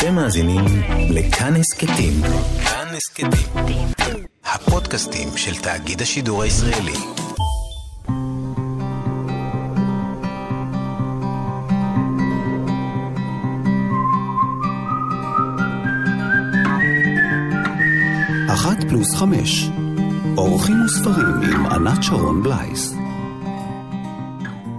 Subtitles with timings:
[0.00, 0.64] אתם מאזינים
[1.10, 2.12] לכאן הסכתים.
[2.64, 3.88] כאן הסכתים.
[4.44, 6.92] הפודקאסטים של תאגיד השידור הישראלי.
[18.48, 19.70] אחת פלוס חמש.
[20.36, 22.94] אורחים וספרים עם ענת שרון בלייס.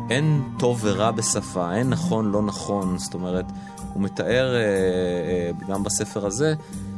[0.09, 2.97] אין טוב ורע בשפה, אין נכון, לא נכון.
[2.97, 3.45] זאת אומרת,
[3.93, 6.53] הוא מתאר אה, אה, גם בספר הזה,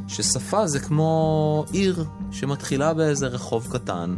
[0.08, 4.14] ששפה זה כמו עיר שמתחילה באיזה רחוב קטן,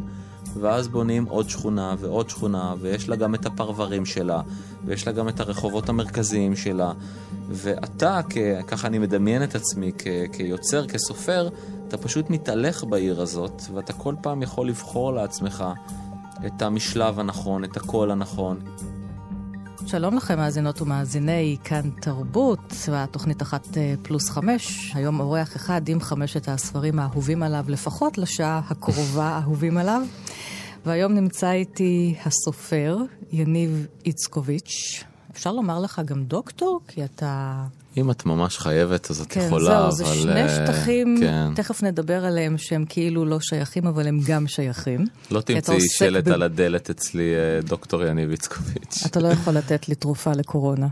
[0.60, 4.40] ואז בונים עוד שכונה ועוד שכונה, ויש לה גם את הפרברים שלה,
[4.84, 6.92] ויש לה גם את הרחובות המרכזיים שלה.
[7.48, 8.20] ואתה,
[8.66, 11.48] ככה אני מדמיין את עצמי, כ, כיוצר, כסופר,
[11.88, 15.64] אתה פשוט מתהלך בעיר הזאת, ואתה כל פעם יכול לבחור לעצמך
[16.46, 18.60] את המשלב הנכון, את הקול הנכון.
[19.88, 24.92] שלום לכם, מאזינות ומאזיני כאן תרבות, והתוכנית אחת אה, פלוס חמש.
[24.94, 30.02] היום אורח אחד עם חמשת הספרים האהובים עליו, לפחות לשעה הקרובה האהובים עליו.
[30.86, 32.98] והיום נמצא איתי הסופר
[33.32, 35.04] יניב איצקוביץ'.
[35.30, 36.80] אפשר לומר לך גם דוקטור?
[36.88, 37.64] כי אתה...
[37.96, 39.90] אם את ממש חייבת, אז את כן, יכולה, אבל...
[39.90, 41.54] כן, זהו, זה שני uh, שטחים, כן.
[41.54, 45.06] תכף נדבר עליהם, שהם כאילו לא שייכים, אבל הם גם שייכים.
[45.30, 46.32] לא תמצאי שלט ב...
[46.32, 49.02] על הדלת אצלי, אה, דוקטור יניב איצקוביץ'.
[49.06, 50.86] אתה לא יכול לתת לי תרופה לקורונה.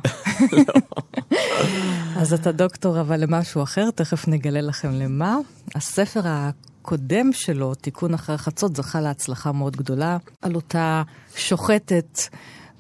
[2.21, 5.37] אז אתה דוקטור, אבל למשהו אחר, תכף נגלה לכם למה.
[5.75, 11.03] הספר הקודם שלו, תיקון אחרי חצות, זכה להצלחה מאוד גדולה, על אותה
[11.37, 12.21] שוחטת.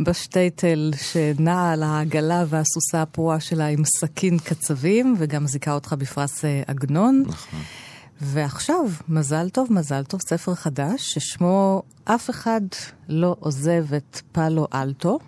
[0.00, 6.62] בשטייטל שנעה על העגלה והסוסה הפרועה שלה עם סכין קצבים, וגם זיכה אותך בפרס אה,
[6.66, 7.22] עגנון.
[7.26, 7.60] נכון.
[8.20, 12.60] ועכשיו, מזל טוב, מזל טוב, ספר חדש, ששמו אף אחד
[13.08, 15.18] לא עוזב את פאלו אלטו.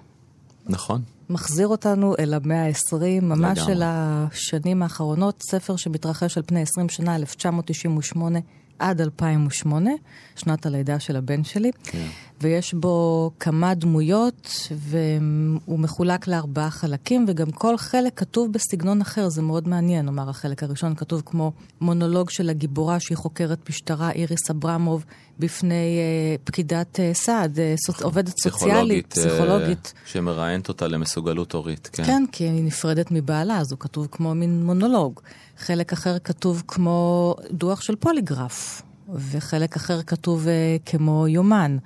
[0.67, 1.03] נכון.
[1.31, 7.17] מחזיר אותנו אל המאה ה-20, ממש אל השנים האחרונות, ספר שמתרחש על פני 20 שנה,
[7.17, 8.39] 1998.
[8.79, 9.91] עד 2008,
[10.37, 12.07] שנת הלידה של הבן שלי, כן.
[12.41, 19.43] ויש בו כמה דמויות, והוא מחולק לארבעה חלקים, וגם כל חלק כתוב בסגנון אחר, זה
[19.43, 20.07] מאוד מעניין.
[20.07, 25.05] כלומר, החלק הראשון כתוב כמו מונולוג של הגיבורה שהיא חוקרת משטרה, איריס אברמוב,
[25.39, 28.03] בפני אה, פקידת אה, סעד, אה, סוצ...
[28.03, 29.93] עובדת סוציאלית, פסיכולוגית.
[29.97, 32.05] אה, שמראיינת אותה למסוגלות הורית, כן.
[32.05, 35.21] כן, כי היא נפרדת מבעלה, אז הוא כתוב כמו מין מונולוג.
[35.59, 38.83] חלק אחר כתוב כמו דוח של פוליגרף,
[39.15, 41.77] וחלק אחר כתוב uh, כמו יומן,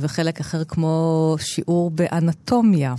[0.00, 2.94] וחלק אחר כמו שיעור באנטומיה.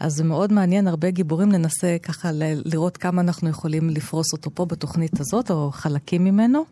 [0.00, 2.30] אז זה מאוד מעניין, הרבה גיבורים ננסה ככה
[2.64, 6.64] לראות כמה אנחנו יכולים לפרוס אותו פה בתוכנית הזאת, או חלקים ממנו.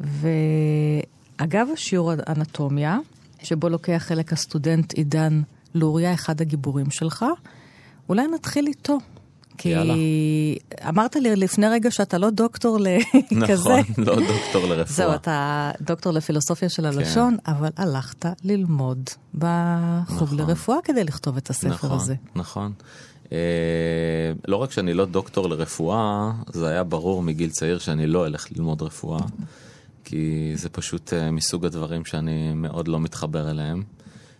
[0.00, 2.98] ואגב השיעור אנטומיה,
[3.42, 5.42] שבו לוקח חלק הסטודנט עידן
[5.74, 7.24] לוריה, אחד הגיבורים שלך,
[8.08, 8.98] אולי נתחיל איתו.
[9.60, 9.94] כי יאללה.
[10.88, 13.70] אמרת לי לפני רגע שאתה לא דוקטור לכזה.
[13.70, 14.84] נכון, לא דוקטור לרפואה.
[14.86, 17.52] זהו, אתה דוקטור לפילוסופיה של הלשון, כן.
[17.52, 19.48] אבל הלכת ללמוד בחוג
[20.08, 20.38] נכון.
[20.38, 22.14] לרפואה כדי לכתוב את הספר נכון, הזה.
[22.34, 22.72] נכון.
[23.32, 23.38] אה,
[24.48, 28.82] לא רק שאני לא דוקטור לרפואה, זה היה ברור מגיל צעיר שאני לא אלך ללמוד
[28.82, 29.20] רפואה,
[30.04, 33.82] כי זה פשוט אה, מסוג הדברים שאני מאוד לא מתחבר אליהם.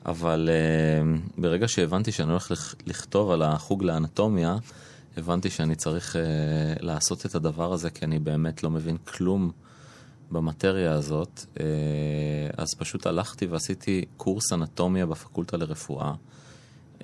[0.07, 4.57] אבל אה, ברגע שהבנתי שאני הולך לכתוב על החוג לאנטומיה,
[5.17, 6.19] הבנתי שאני צריך uh,
[6.85, 9.51] לעשות את הדבר הזה, כי אני באמת לא מבין כלום
[10.31, 11.45] במטריה הזאת.
[11.55, 11.59] Uh,
[12.57, 16.15] אז פשוט הלכתי ועשיתי קורס אנטומיה בפקולטה לרפואה.
[16.99, 17.03] Uh,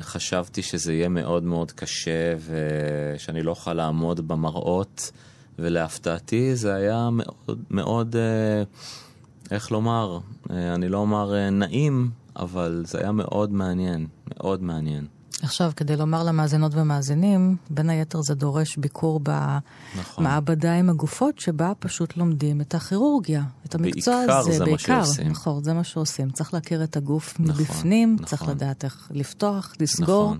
[0.00, 5.12] חשבתי שזה יהיה מאוד מאוד קשה ושאני לא אוכל לעמוד במראות,
[5.58, 12.82] ולהפתעתי זה היה מאוד, מאוד uh, איך לומר, uh, אני לא אומר uh, נעים, אבל
[12.86, 15.06] זה היה מאוד מעניין, מאוד מעניין.
[15.42, 20.78] עכשיו, כדי לומר למאזינות ומאזינים, בין היתר זה דורש ביקור במעבדה נכון.
[20.78, 24.52] עם הגופות, שבה פשוט לומדים את הכירורגיה, את המקצוע בעיקר הזה.
[24.52, 25.28] זה בעיקר, מה שעושים.
[25.28, 26.30] נכון, זה מה שעושים.
[26.30, 28.26] צריך להכיר את הגוף נכון, מבפנים, נכון.
[28.26, 30.24] צריך לדעת איך לפתוח, לסגור.
[30.24, 30.38] נכון.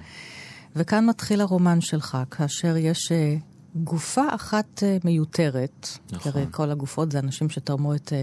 [0.76, 3.36] וכאן מתחיל הרומן שלך, כאשר יש אה,
[3.74, 6.32] גופה אחת אה, מיותרת, נכון.
[6.32, 8.22] כי כל הגופות זה אנשים שתרמו את אה,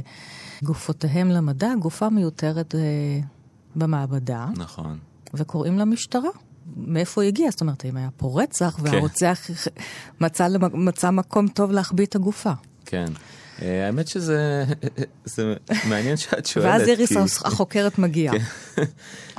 [0.63, 2.75] גופותיהם למדע, גופה מיותרת
[3.75, 4.47] במעבדה.
[4.56, 4.97] נכון.
[5.33, 6.30] וקוראים למשטרה.
[6.75, 8.84] מאיפה הוא הגיע, זאת אומרת, אם היה פה רצח, כן.
[8.84, 9.50] והרוצח
[10.22, 12.52] מצא, מצא מקום טוב להחביא את הגופה.
[12.86, 13.06] כן.
[13.62, 14.66] אה, האמת שזה
[15.25, 15.54] זה
[15.90, 16.68] מעניין שאת שואלת.
[16.68, 17.18] ואז איריס כי...
[17.46, 18.36] החוקרת מגיעה.
[18.40, 18.84] כן.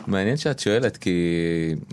[0.07, 1.11] מעניין שאת שואלת, כי,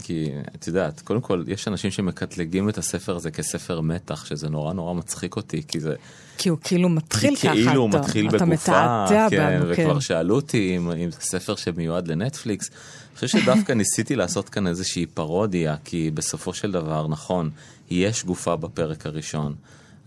[0.03, 4.73] כי את יודעת, קודם כל, יש אנשים שמקטלגים את הספר הזה כספר מתח, שזה נורא
[4.73, 5.95] נורא מצחיק אותי, כי זה...
[6.37, 9.99] כי הוא כאילו מתחיל ככה, כאילו הוא מתחיל אתה בגופה, כן, בנו, וכבר כן.
[9.99, 12.69] שאלו אותי אם, אם זה ספר שמיועד לנטפליקס.
[13.15, 17.49] חושב שדווקא ניסיתי לעשות כאן איזושהי פרודיה, כי בסופו של דבר, נכון,
[17.89, 19.55] יש גופה בפרק הראשון.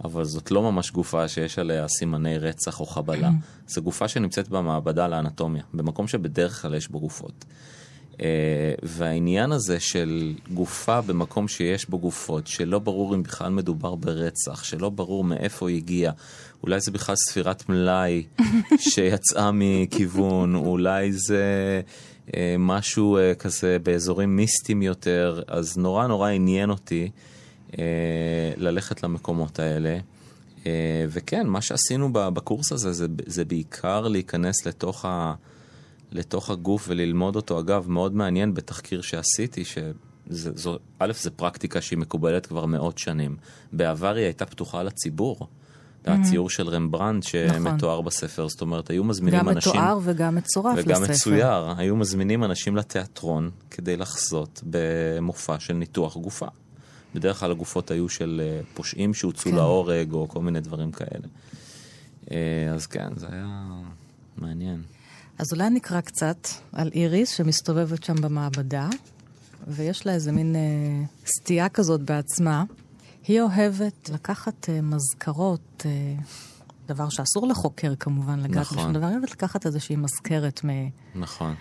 [0.04, 3.30] אבל זאת לא ממש גופה שיש עליה סימני רצח או חבלה.
[3.68, 7.44] זו גופה שנמצאת במעבדה לאנטומיה, במקום שבדרך כלל יש בו גופות.
[8.12, 8.20] Uh,
[8.82, 14.90] והעניין הזה של גופה במקום שיש בו גופות, שלא ברור אם בכלל מדובר ברצח, שלא
[14.90, 16.12] ברור מאיפה היא הגיעה,
[16.62, 18.26] אולי זה בכלל ספירת מלאי
[18.90, 22.07] שיצאה מכיוון, אולי זה uh,
[22.58, 27.10] משהו uh, כזה באזורים מיסטיים יותר, אז נורא נורא עניין אותי.
[27.78, 29.98] אה, ללכת למקומות האלה.
[30.66, 35.34] אה, וכן, מה שעשינו בקורס הזה זה, זה בעיקר להיכנס לתוך, ה,
[36.12, 37.60] לתוך הגוף וללמוד אותו.
[37.60, 43.36] אגב, מאוד מעניין בתחקיר שעשיתי, שזו, א', זו פרקטיקה שהיא מקובלת כבר מאות שנים.
[43.72, 45.48] בעבר היא הייתה פתוחה לציבור.
[46.08, 46.26] Mm-hmm.
[46.26, 48.04] הציור של רמברנד שמתואר נכון.
[48.04, 49.72] בספר, זאת אומרת, היו מזמינים גם אנשים...
[49.72, 50.90] גם מתואר וגם מצורף לספר.
[50.90, 51.74] וגם מצויר.
[51.76, 56.46] היו מזמינים אנשים לתיאטרון כדי לחזות במופע של ניתוח גופה.
[57.14, 59.56] בדרך כלל הגופות היו של אה, פושעים שהוצאו כן.
[59.56, 61.26] להורג או כל מיני דברים כאלה.
[62.30, 62.36] אה,
[62.74, 63.46] אז כן, זה היה
[64.36, 64.82] מעניין.
[65.38, 68.88] אז אולי נקרא קצת על איריס שמסתובבת שם במעבדה,
[69.66, 70.60] ויש לה איזה מין אה,
[71.26, 72.64] סטייה כזאת בעצמה.
[73.28, 76.14] היא אוהבת לקחת אה, מזכרות, אה,
[76.86, 78.78] דבר שאסור לחוקר כמובן לגעת נכון.
[78.78, 80.68] בשום דבר, היא אוהבת לקחת איזושהי מזכרת מ...
[81.14, 81.54] נכון.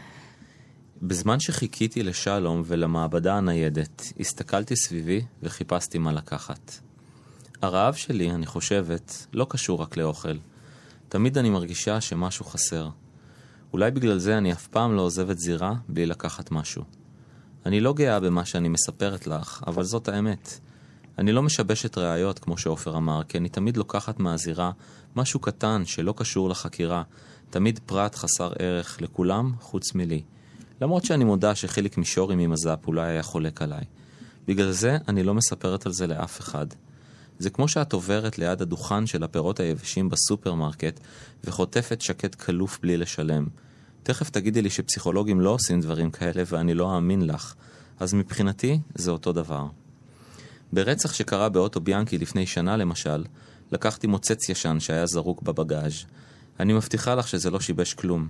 [1.01, 6.73] בזמן שחיכיתי לשלום ולמעבדה הניידת, הסתכלתי סביבי וחיפשתי מה לקחת.
[7.61, 10.37] הרעב שלי, אני חושבת, לא קשור רק לאוכל.
[11.09, 12.89] תמיד אני מרגישה שמשהו חסר.
[13.73, 16.83] אולי בגלל זה אני אף פעם לא עוזבת זירה בלי לקחת משהו.
[17.65, 20.59] אני לא גאה במה שאני מספרת לך, אבל זאת האמת.
[21.17, 24.71] אני לא משבשת ראיות, כמו שעופר אמר, כי אני תמיד לוקחת מהזירה
[25.15, 27.03] משהו קטן שלא קשור לחקירה,
[27.49, 30.21] תמיד פרט חסר ערך לכולם חוץ מלי.
[30.81, 33.83] למרות שאני מודה שחיליק מישורי ממז"פ אולי היה חולק עליי.
[34.47, 36.67] בגלל זה אני לא מספרת על זה לאף אחד.
[37.39, 40.99] זה כמו שאת עוברת ליד הדוכן של הפירות היבשים בסופרמרקט
[41.43, 43.47] וחוטפת שקד קלוף בלי לשלם.
[44.03, 47.53] תכף תגידי לי שפסיכולוגים לא עושים דברים כאלה ואני לא אאמין לך.
[47.99, 49.67] אז מבחינתי זה אותו דבר.
[50.73, 53.23] ברצח שקרה באוטו ביאנקי לפני שנה למשל,
[53.71, 56.05] לקחתי מוצץ ישן שהיה זרוק בבגאז'.
[56.59, 58.27] אני מבטיחה לך שזה לא שיבש כלום.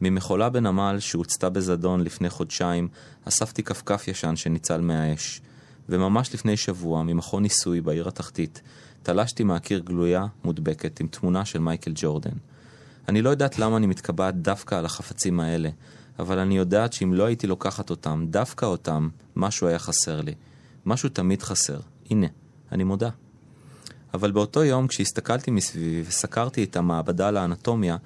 [0.00, 2.88] ממכולה בנמל שהוצתה בזדון לפני חודשיים,
[3.24, 5.40] אספתי כפכף ישן שניצל מהאש.
[5.88, 8.62] וממש לפני שבוע, ממכון ניסוי בעיר התחתית,
[9.02, 12.36] תלשתי מהקיר גלויה, מודבקת, עם תמונה של מייקל ג'ורדן.
[13.08, 15.68] אני לא יודעת למה אני מתקבעת דווקא על החפצים האלה,
[16.18, 20.34] אבל אני יודעת שאם לא הייתי לוקחת אותם, דווקא אותם, משהו היה חסר לי.
[20.86, 21.80] משהו תמיד חסר.
[22.10, 22.26] הנה,
[22.72, 23.10] אני מודה.
[24.14, 27.96] אבל באותו יום, כשהסתכלתי מסביבי וסקרתי את המעבדה לאנטומיה,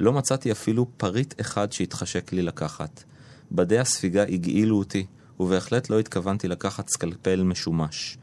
[0.00, 3.04] לא מצאתי אפילו פריט אחד שהתחשק לי לקחת.
[3.52, 5.06] בדי הספיגה הגעילו אותי,
[5.40, 8.18] ובהחלט לא התכוונתי לקחת סקלפל משומש.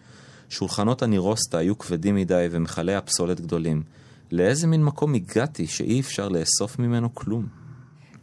[0.50, 3.84] שולחנות הנירוסטה היו כבדים מדי ומכלי הפסולת גדולים.
[4.32, 7.63] לאיזה מין מקום הגעתי שאי אפשר לאסוף ממנו כלום?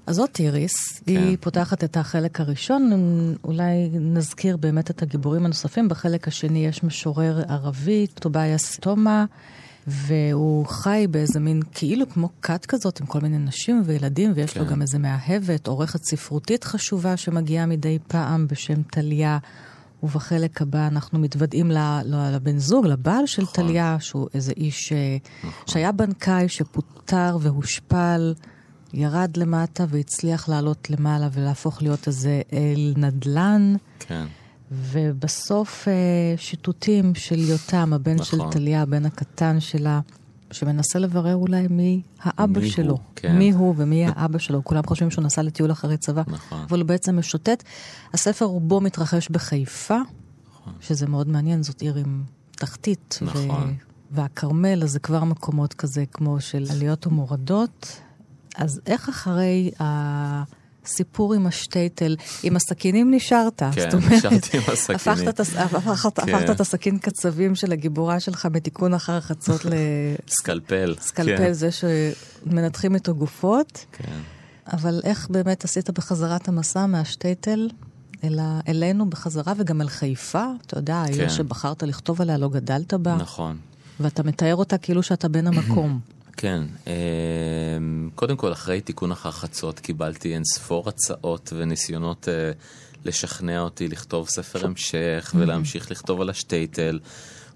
[0.06, 1.17] אז זאת איריס, כן.
[1.17, 2.91] היא פותחת את החלק הראשון,
[3.44, 5.88] אולי נזכיר באמת את הגיבורים הנוספים.
[5.88, 9.25] בחלק השני יש משורר ערבי, טובייס תומה,
[9.87, 14.61] והוא חי באיזה מין, כאילו כמו כת כזאת, עם כל מיני נשים וילדים, ויש כן.
[14.61, 19.38] לו גם איזה מאהבת, עורכת ספרותית חשובה שמגיעה מדי פעם בשם טליה.
[20.03, 21.70] ובחלק הבא אנחנו מתוודעים
[22.05, 23.55] לבן זוג, לבעל של נכון.
[23.55, 25.67] טליה, שהוא איזה איש אה, נכון.
[25.67, 28.34] שהיה בנקאי, שפוטר והושפל,
[28.94, 33.77] ירד למטה והצליח לעלות למעלה ולהפוך להיות איזה אל נדל"ן.
[33.99, 34.27] כן.
[34.73, 35.94] ובסוף אה,
[36.37, 38.25] שיטוטים של יותם, הבן נכון.
[38.25, 40.01] של טליה, הבן הקטן שלה,
[40.51, 42.93] שמנסה לברר אולי מי האבא מי שלו.
[42.93, 43.39] הוא, כן.
[43.39, 44.65] מי הוא ומי האבא שלו.
[44.65, 46.61] כולם חושבים שהוא נסע לטיול אחרי צבא, נכון.
[46.69, 47.63] אבל הוא בעצם משוטט.
[48.15, 49.99] הספר רובו מתרחש בחיפה,
[50.51, 50.73] נכון.
[50.81, 53.19] שזה מאוד מעניין, זאת עיר עם תחתית.
[53.23, 53.69] נכון.
[53.70, 53.91] ו...
[54.11, 58.01] והכרמל, אז זה כבר מקומות כזה כמו של עליות ומורדות.
[58.56, 60.60] אז איך אחרי ה...
[60.86, 63.62] סיפור עם השטייטל, עם הסכינים נשארת.
[63.72, 65.00] כן, נשארתי עם הסכינים.
[65.74, 66.52] הפכת, כן.
[66.52, 69.72] את הסכין קצבים של הגיבורה שלך בתיקון אחר חצות ל...
[70.28, 70.94] סקלפל.
[71.00, 71.52] סקלפל, כן.
[71.52, 73.84] זה שמנתחים איתו גופות.
[73.92, 74.19] כן.
[74.72, 77.69] אבל איך באמת עשית בחזרת המסע מהשטייטל
[78.24, 78.38] אל,
[78.69, 80.44] אלינו בחזרה, וגם אל חיפה?
[80.66, 81.34] אתה יודע, העיר כן.
[81.34, 83.16] שבחרת לכתוב עליה, לא גדלת בה.
[83.16, 83.56] נכון.
[84.00, 86.00] ואתה מתאר אותה כאילו שאתה בן המקום.
[86.37, 92.53] כן, אמ, קודם כל אחרי תיקון אחר חצות קיבלתי אין ספור הצעות וניסיונות אה,
[93.05, 96.99] לשכנע אותי לכתוב ספר המשך ולהמשיך לכתוב על השטייטל.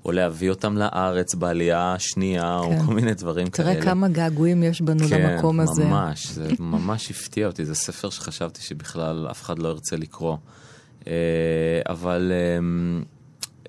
[0.04, 2.78] או להביא אותם לארץ בעלייה השנייה, כן.
[2.78, 3.80] או כל מיני דברים תראה כאלה.
[3.80, 5.82] תראה כמה געגועים יש בנו כן, למקום הזה.
[5.82, 10.36] כן, ממש, זה ממש הפתיע אותי, זה ספר שחשבתי שבכלל אף אחד לא ירצה לקרוא.
[11.06, 11.12] אה,
[11.88, 13.02] אבל אמ,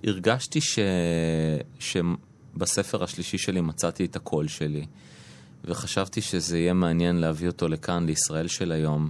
[0.04, 0.80] הרגשתי ש...
[2.56, 4.86] שבספר השלישי שלי מצאתי את הקול שלי,
[5.66, 9.10] וחשבתי שזה יהיה מעניין להביא אותו לכאן, לישראל של היום.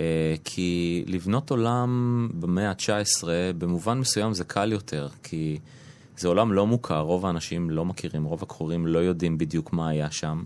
[0.00, 3.24] אה, כי לבנות עולם במאה ה-19
[3.58, 5.58] במובן מסוים זה קל יותר, כי
[6.16, 10.10] זה עולם לא מוכר, רוב האנשים לא מכירים, רוב הקרורים לא יודעים בדיוק מה היה
[10.10, 10.44] שם.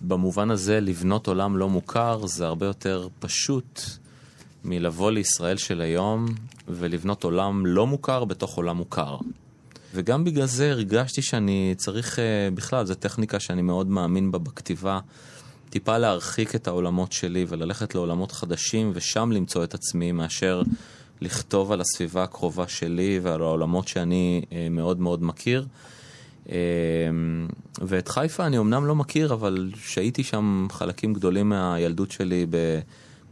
[0.00, 3.80] ובמובן הזה לבנות עולם לא מוכר זה הרבה יותר פשוט
[4.64, 6.26] מלבוא לישראל של היום
[6.68, 9.16] ולבנות עולם לא מוכר בתוך עולם מוכר.
[9.94, 15.00] וגם בגלל זה הרגשתי שאני צריך, אה, בכלל, זו טכניקה שאני מאוד מאמין בה בכתיבה,
[15.70, 20.62] טיפה להרחיק את העולמות שלי וללכת לעולמות חדשים ושם למצוא את עצמי מאשר
[21.20, 25.66] לכתוב על הסביבה הקרובה שלי ועל העולמות שאני אה, מאוד מאוד מכיר.
[26.48, 26.56] אה,
[27.82, 32.46] ואת חיפה אני אמנם לא מכיר, אבל שהייתי שם חלקים גדולים מהילדות שלי,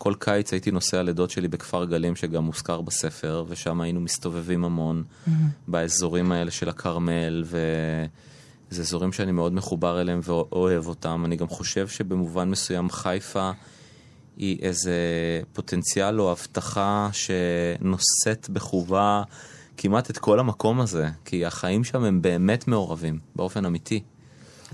[0.00, 5.04] בכל קיץ הייתי נוסע לדוד שלי בכפר גלים, שגם מוזכר בספר, ושם היינו מסתובבים המון
[5.04, 5.30] mm-hmm.
[5.68, 11.22] באזורים האלה של הכרמל, וזה אזורים שאני מאוד מחובר אליהם ואוהב אותם.
[11.24, 13.50] אני גם חושב שבמובן מסוים חיפה...
[14.36, 14.94] היא איזה
[15.52, 19.22] פוטנציאל או הבטחה שנושאת בחובה
[19.76, 24.02] כמעט את כל המקום הזה, כי החיים שם הם באמת מעורבים, באופן אמיתי.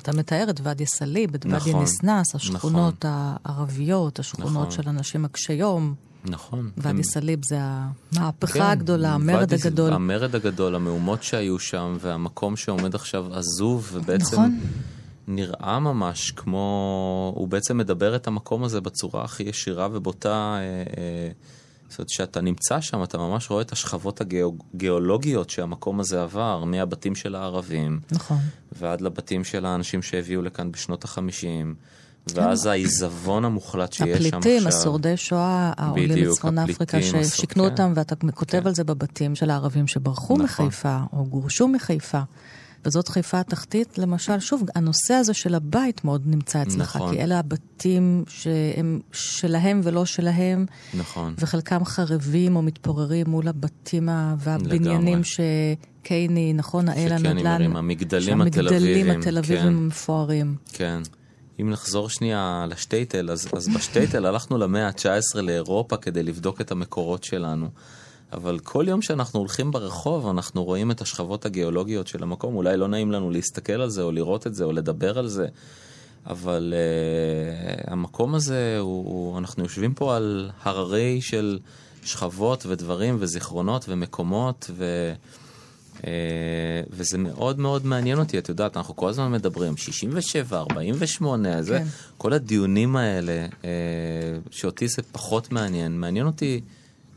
[0.09, 3.37] אתה מתאר את ואדי סאליב, את נכון, ואדי נסנס, השכונות נכון.
[3.45, 4.71] הערביות, השכונות נכון.
[4.71, 5.95] של אנשים הקשי יום.
[6.25, 6.71] נכון.
[6.77, 7.03] ואדי הם...
[7.03, 9.93] סאליב זה המהפכה כן, הגדולה, המרד הגדול.
[9.93, 14.37] המרד הגדול, המהומות שהיו שם, והמקום שעומד עכשיו עזוב, ובעצם...
[14.37, 14.61] נכון.
[15.29, 20.57] נראה ממש כמו, הוא בעצם מדבר את המקום הזה בצורה הכי ישירה ובוטה.
[20.59, 20.61] אה,
[20.99, 21.31] אה,
[21.89, 27.15] זאת אומרת, כשאתה נמצא שם, אתה ממש רואה את השכבות הגיאולוגיות שהמקום הזה עבר, מהבתים
[27.15, 28.39] של הערבים, נכון.
[28.73, 31.75] ועד לבתים של האנשים שהביאו לכאן בשנות החמישים.
[32.35, 32.69] ואז כן.
[32.69, 34.53] העיזבון המוחלט שיש הפליטים, שם עכשיו.
[34.53, 37.71] הפליטים, השורדי שואה, העולים מצפון אפריקה, ששיכנו כן.
[37.71, 38.67] אותם, ואתה כותב כן.
[38.67, 40.67] על זה בבתים של הערבים שברחו נכון.
[40.67, 42.21] מחיפה, או גורשו מחיפה.
[42.87, 47.15] וזאת חיפה התחתית, למשל, שוב, הנושא הזה של הבית מאוד נמצא אצלך, נכון.
[47.15, 51.35] כי אלה הבתים שהם שלהם ולא שלהם, נכון.
[51.39, 59.39] וחלקם חרבים או מתפוררים מול הבתים והבניינים שקייני, נכון, האל הנדל"ן, המגדלים התל אביבים, התל
[59.39, 59.69] אביבים כן.
[59.69, 60.57] המפוארים.
[60.73, 61.03] כן.
[61.61, 67.25] אם נחזור שנייה לשטייטל, אז, אז בשטייטל הלכנו למאה ה-19 לאירופה כדי לבדוק את המקורות
[67.25, 67.69] שלנו.
[68.33, 72.55] אבל כל יום שאנחנו הולכים ברחוב, אנחנו רואים את השכבות הגיאולוגיות של המקום.
[72.55, 75.47] אולי לא נעים לנו להסתכל על זה, או לראות את זה, או לדבר על זה,
[76.27, 81.59] אבל uh, המקום הזה, הוא, הוא, אנחנו יושבים פה על הררי של
[82.05, 85.13] שכבות ודברים וזיכרונות ומקומות, ו...
[85.97, 86.05] Uh,
[86.91, 91.63] וזה מאוד מאוד מעניין אותי, את יודעת, אנחנו כל הזמן מדברים, 67, 48, כן.
[91.63, 91.83] זה,
[92.19, 93.65] כל הדיונים האלה, uh,
[94.51, 96.01] שאותי זה פחות מעניין.
[96.01, 96.61] מעניין אותי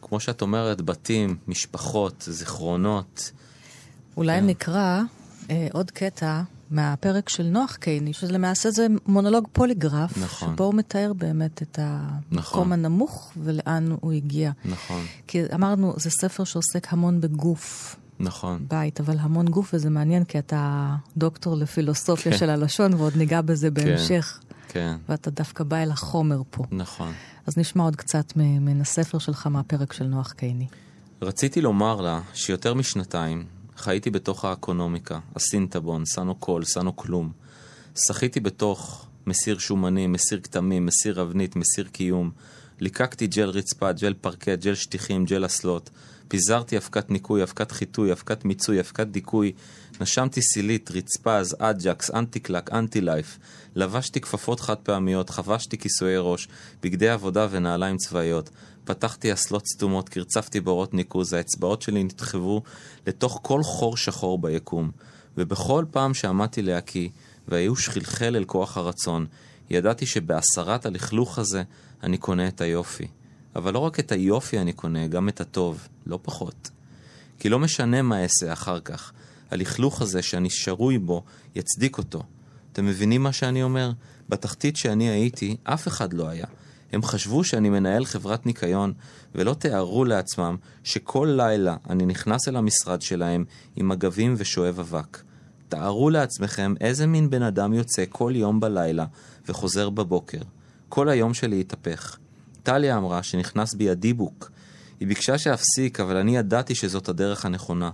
[0.10, 3.32] כמו שאת אומרת, בתים, משפחות, זיכרונות.
[4.18, 4.48] אולי כן.
[4.48, 5.01] נקרא
[5.50, 10.54] אה, עוד קטע מהפרק של נוח קייני, שלמעשה זה מונולוג פוליגרף, נכון.
[10.54, 12.72] שבו הוא מתאר באמת את המקום נכון.
[12.72, 14.51] הנמוך ולאן הוא הגיע.
[14.66, 15.01] נכון.
[15.28, 17.96] כי אמרנו, זה ספר שעוסק המון בגוף.
[18.20, 18.66] נכון.
[18.68, 22.38] בית, אבל המון גוף, וזה מעניין, כי אתה דוקטור לפילוסופיה כן.
[22.38, 23.74] של הלשון, ועוד ניגע בזה כן.
[23.74, 24.39] בהמשך.
[24.42, 24.49] כן.
[25.10, 26.64] ואתה דווקא בא אל החומר פה.
[26.72, 27.14] נכון.
[27.48, 30.68] אז נשמע עוד קצת מן הספר שלך מהפרק של נוח קייני.
[31.22, 33.46] רציתי לומר לה שיותר משנתיים
[33.80, 37.32] חייתי בתוך האקונומיקה, הסינטבון, סנו קול, סנו כלום.
[38.08, 42.32] שחיתי בתוך מסיר שומני, מסיר כתמים, מסיר אבנית, מסיר קיום.
[42.80, 45.90] ליקקתי ג'ל רצפה, ג'ל פרקט, ג'ל שטיחים, ג'ל אסלות.
[46.28, 49.52] פיזרתי אבקת ניקוי, אבקת חיטוי, אבקת מיצוי, אבקת דיכוי.
[50.01, 53.39] נשמתי סילית, רצפז, אג'קס, אנטי-קלק, אנטי-life.
[53.75, 56.48] לבשתי כפפות חד פעמיות, חבשתי כיסויי ראש,
[56.84, 58.50] בגדי עבודה ונעליים צבאיות.
[58.84, 62.62] פתחתי אסלות סתומות, קרצפתי באורות ניקוז, האצבעות שלי נדחבו
[63.08, 64.91] לתוך כל חור שחור ביקום.
[65.38, 67.10] ובכל פעם שעמדתי להקיא,
[67.48, 69.25] והייאוש חלחל אל כוח הרצון,
[69.70, 71.63] ידעתי שבהסרת הלכלוך הזה
[72.03, 73.08] אני קונה את היופי.
[73.56, 76.70] אבל לא רק את היופי אני קונה, גם את הטוב, לא פחות.
[77.39, 79.12] כי לא משנה מה אעשה אחר כך,
[79.51, 81.24] הלכלוך הזה שאני שרוי בו
[81.56, 82.24] יצדיק אותו.
[82.72, 83.91] אתם מבינים מה שאני אומר?
[84.29, 86.46] בתחתית שאני הייתי, אף אחד לא היה.
[86.91, 88.94] הם חשבו שאני מנהל חברת ניקיון,
[89.36, 95.22] ולא תיארו לעצמם שכל לילה אני נכנס אל המשרד שלהם עם מגבים ושואב אבק.
[95.70, 99.06] תארו לעצמכם איזה מין בן אדם יוצא כל יום בלילה
[99.48, 100.41] וחוזר בבוקר.
[100.89, 102.18] כל היום שלי התהפך.
[102.63, 104.51] טליה אמרה שנכנס בי הדיבוק.
[105.00, 107.89] היא ביקשה שאפסיק, אבל אני ידעתי שזאת הדרך הנכונה.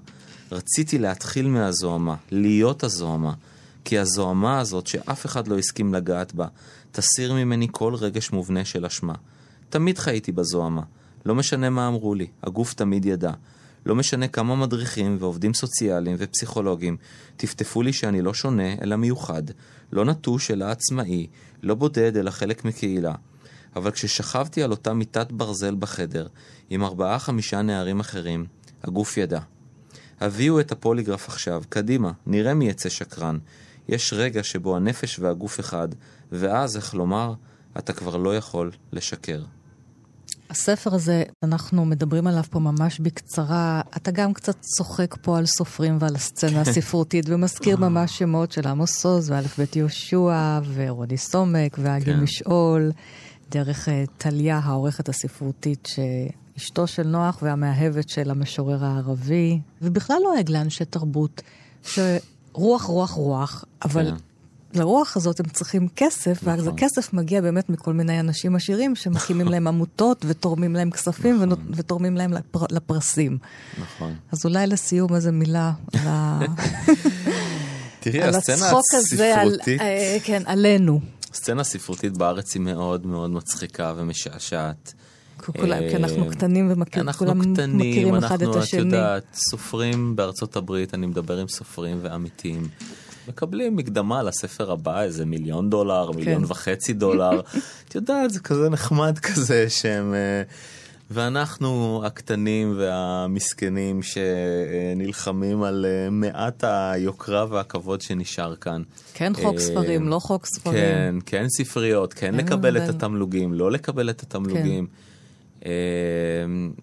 [0.51, 3.33] רציתי להתחיל מהזוהמה, להיות הזוהמה,
[3.85, 6.47] כי הזוהמה הזאת שאף אחד לא הסכים לגעת בה,
[6.91, 9.13] תסיר ממני כל רגש מובנה של אשמה.
[9.69, 10.81] תמיד חייתי בזוהמה.
[11.25, 13.31] לא משנה מה אמרו לי, הגוף תמיד ידע.
[13.85, 16.97] לא משנה כמה מדריכים ועובדים סוציאליים ופסיכולוגים
[17.37, 19.43] טפטפו לי שאני לא שונה אלא מיוחד,
[19.91, 21.27] לא נטוש אלא עצמאי,
[21.63, 23.15] לא בודד אלא חלק מקהילה.
[23.75, 26.27] אבל כששכבתי על אותה מיטת ברזל בחדר,
[26.69, 28.45] עם ארבעה-חמישה נערים אחרים,
[28.83, 29.39] הגוף ידע.
[30.21, 33.37] הביאו את הפוליגרף עכשיו, קדימה, נראה מי יצא שקרן.
[33.87, 35.87] יש רגע שבו הנפש והגוף אחד,
[36.31, 37.33] ואז, איך לומר,
[37.77, 39.43] אתה כבר לא יכול לשקר.
[40.49, 43.81] הספר הזה, אנחנו מדברים עליו פה ממש בקצרה.
[43.97, 49.05] אתה גם קצת צוחק פה על סופרים ועל הסצנה הספרותית, ומזכיר ממש שמות של עמוס
[49.05, 52.19] עוז, ואלף בית יהושע, ורוני סומק, והגיל כן.
[52.19, 52.91] משעול,
[53.51, 55.87] דרך אה, טליה, העורכת הספרותית,
[56.57, 61.41] שאשתו של נוח והמאהבת של המשורר הערבי, ובכלל לא עג לאנשי תרבות,
[61.83, 64.11] שרוח, רוח, רוח, אבל...
[64.11, 64.15] כן.
[64.75, 66.49] לרוח הזאת הם צריכים כסף, נכון.
[66.49, 71.65] ואז הכסף מגיע באמת מכל מיני אנשים עשירים שמקימים להם עמותות ותורמים להם כספים נכון.
[71.75, 73.37] ותורמים להם לפר, לפרסים.
[73.81, 74.15] נכון.
[74.31, 76.39] אז אולי לסיום איזה מילה על, ה...
[77.99, 80.99] תראי, על הצחוק הזה, על, אה, כן, עלינו.
[81.33, 84.93] הסצנה הספרותית בארץ היא מאוד מאוד מצחיקה ומשעשעת.
[85.53, 87.39] כולם, כי אנחנו קטנים ומכירים, כולם
[87.77, 88.79] מכירים אחד את השני.
[88.81, 92.67] אנחנו, את יודעת, סופרים בארצות הברית, אני מדבר עם סופרים ועמיתים.
[93.27, 96.19] מקבלים מקדמה לספר הבא, איזה מיליון דולר, כן.
[96.19, 97.41] מיליון וחצי דולר.
[97.87, 100.13] את יודעת, זה כזה נחמד כזה שהם...
[100.13, 100.43] אה,
[101.11, 108.81] ואנחנו הקטנים והמסכנים שנלחמים על אה, מעט היוקרה והכבוד שנשאר כאן.
[109.13, 110.75] כן חוק אה, ספרים, לא חוק ספרים.
[110.75, 114.85] כן, כן ספריות, כן לקבל את התמלוגים, לא לקבל את התמלוגים.
[114.85, 115.14] כן.
[115.65, 115.71] אמ,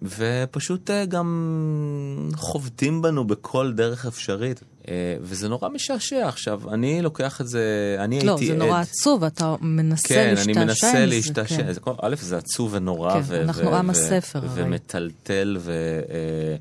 [0.01, 4.63] ופשוט אה, גם חובטים בנו בכל דרך אפשרית.
[4.87, 6.27] אה, וזה נורא משעשע.
[6.27, 8.57] עכשיו, אני לוקח את זה, אני לא, הייתי עד...
[8.57, 10.53] לא, זה נורא עצוב, אתה מנסה כן, להשתעשע עם זה.
[10.53, 11.73] כן, אני מנסה להשתעשע.
[11.73, 11.91] כן.
[12.01, 13.13] א', זה עצוב ונורא.
[13.13, 14.39] כן, ו- אנחנו ו- עם הספר.
[14.43, 15.71] ו- ומטלטל, ו-
[16.09, 16.55] אה,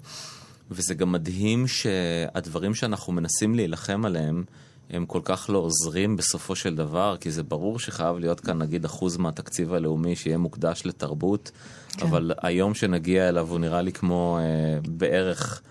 [0.71, 4.45] וזה גם מדהים שהדברים שאנחנו מנסים להילחם עליהם,
[4.91, 8.85] הם כל כך לא עוזרים בסופו של דבר, כי זה ברור שחייב להיות כאן נגיד
[8.85, 11.51] אחוז מהתקציב הלאומי שיהיה מוקדש לתרבות,
[11.97, 12.07] כן.
[12.07, 15.63] אבל היום שנגיע אליו הוא נראה לי כמו אה, בערך...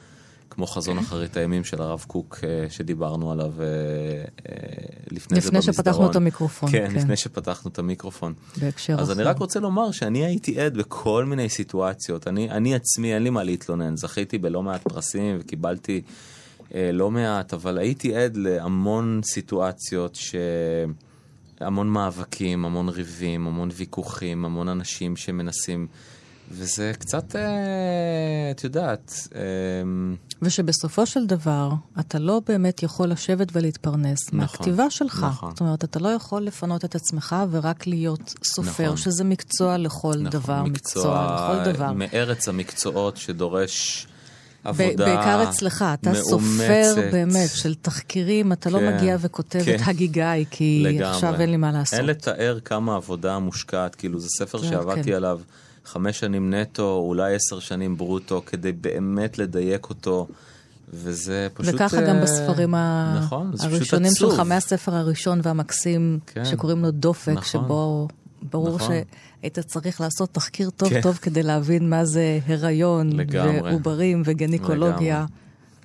[0.52, 4.56] כמו חזון אחרית הימים של הרב קוק אה, שדיברנו עליו אה, אה,
[5.12, 5.74] לפני, לפני זה במסדרון.
[5.74, 6.72] שפתחנו את המיקרופון.
[6.72, 8.34] כן, כן, לפני שפתחנו את המיקרופון.
[8.62, 9.02] בהקשר אחר.
[9.02, 12.28] אז אני רק רוצה לומר שאני הייתי עד בכל מיני סיטואציות.
[12.28, 13.98] אני, אני עצמי, אין לי מה להתלונן.
[13.98, 16.02] זכיתי בלא מעט פרסים וקיבלתי
[16.76, 20.36] אה, לא מעט, אבל הייתי עד להמון סיטואציות ש...
[21.62, 25.88] המון מאבקים, המון ריבים, המון ויכוחים, המון אנשים שמנסים...
[26.54, 29.28] וזה קצת, אה, את יודעת...
[29.36, 29.42] אה,
[30.42, 35.26] ושבסופו של דבר, אתה לא באמת יכול לשבת ולהתפרנס נכון, מהכתיבה שלך.
[35.30, 35.52] נכון.
[35.52, 38.98] זאת אומרת, אתה לא יכול לפנות את עצמך ורק להיות סופר, נכון.
[38.98, 41.92] שזה מקצוע לכל נכון, דבר, מקצוע, מקצוע לכל דבר.
[41.94, 44.08] מארץ המקצועות שדורש...
[44.64, 46.24] עבודה בעיקר אצלך, אתה מאומצת.
[46.26, 49.76] סופר באמת של תחקירים, אתה לא כן, לא מגיע וכותב כן.
[49.76, 51.04] את הגיגאי, כי לגמרי.
[51.04, 52.00] עכשיו אין לי מה לעשות.
[52.00, 55.14] אין לתאר כמה עבודה מושקעת, כאילו זה ספר שעבדתי כן.
[55.14, 55.40] עליו
[55.86, 60.28] חמש שנים נטו, אולי עשר שנים ברוטו, כדי באמת לדייק אותו.
[60.94, 61.74] וזה פשוט...
[61.74, 62.76] וככה גם אה, בספרים
[63.18, 68.08] נכון, הראשונים שלך, מהספר הראשון והמקסים, כן, שקוראים לו דופק, נכון, שבו
[68.42, 68.96] ברור נכון.
[69.42, 71.02] שהיית צריך לעשות תחקיר טוב כן.
[71.02, 73.62] טוב כדי להבין מה זה הריון, לגמרי.
[73.62, 75.26] ועוברים וגניקולוגיה.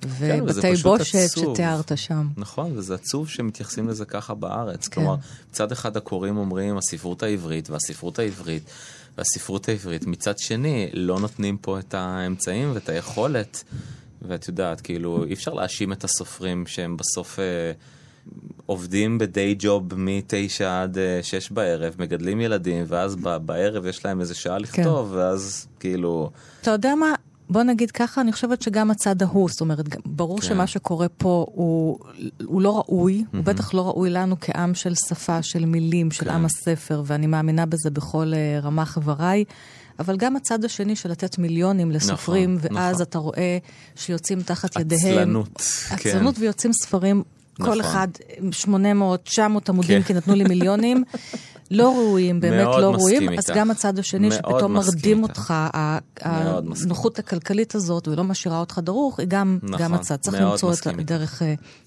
[0.01, 2.27] כן, ובתי כן, בושת שתיארת שם.
[2.37, 4.87] נכון, וזה עצוב שמתייחסים לזה ככה בארץ.
[4.87, 5.01] כן.
[5.01, 5.15] כלומר,
[5.49, 8.63] מצד אחד הקוראים אומרים הספרות העברית והספרות העברית
[9.17, 13.63] והספרות העברית, מצד שני לא נותנים פה את האמצעים ואת היכולת.
[14.21, 17.39] ואת יודעת, כאילו, אי אפשר להאשים את הסופרים שהם בסוף...
[17.39, 17.71] אה,
[18.65, 24.57] עובדים בדיי ג'וב מ-9 עד 6 בערב, מגדלים ילדים, ואז בערב יש להם איזה שעה
[24.57, 25.15] לכתוב, כן.
[25.17, 26.29] ואז כאילו...
[26.61, 27.13] אתה יודע מה?
[27.49, 30.47] בוא נגיד ככה, אני חושבת שגם הצד ההוא, זאת אומרת, ברור כן.
[30.47, 31.99] שמה שקורה פה הוא,
[32.45, 33.37] הוא לא ראוי, mm-hmm.
[33.37, 36.31] הוא בטח לא ראוי לנו כעם של שפה, של מילים, של כן.
[36.31, 39.43] עם הספר, ואני מאמינה בזה בכל uh, רמ"ח איבריי.
[39.99, 43.05] אבל גם הצד השני של לתת מיליונים לסופרים, נכון, ואז נכון.
[43.09, 43.57] אתה רואה
[43.95, 45.17] שיוצאים תחת ידיהם...
[45.17, 45.61] עצלנות,
[45.97, 46.09] כן.
[46.09, 47.23] עצלנות ויוצאים ספרים
[47.59, 47.73] נכון.
[47.73, 48.07] כל אחד
[48.51, 50.07] 800, 900 עמודים, כן.
[50.07, 51.03] כי נתנו לי מיליונים.
[51.71, 55.53] לא ראויים, באמת לא ראויים, אז גם הצד השני שפתאום מרדים איתך,
[56.21, 60.15] הנוחות הכלכלית הזאת ולא משאירה אותך דרוך, היא גם, נכון, גם הצד.
[60.15, 61.41] צריך למצוא את דרך,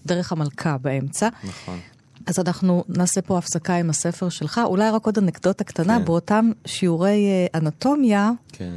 [0.07, 1.29] דרך המלכה באמצע.
[1.45, 1.79] נכון.
[2.27, 4.61] אז אנחנו נעשה פה הפסקה עם הספר שלך.
[4.65, 6.05] אולי רק עוד אנקדוטה קטנה, כן.
[6.05, 8.77] באותם שיעורי אה, אנטומיה, כן.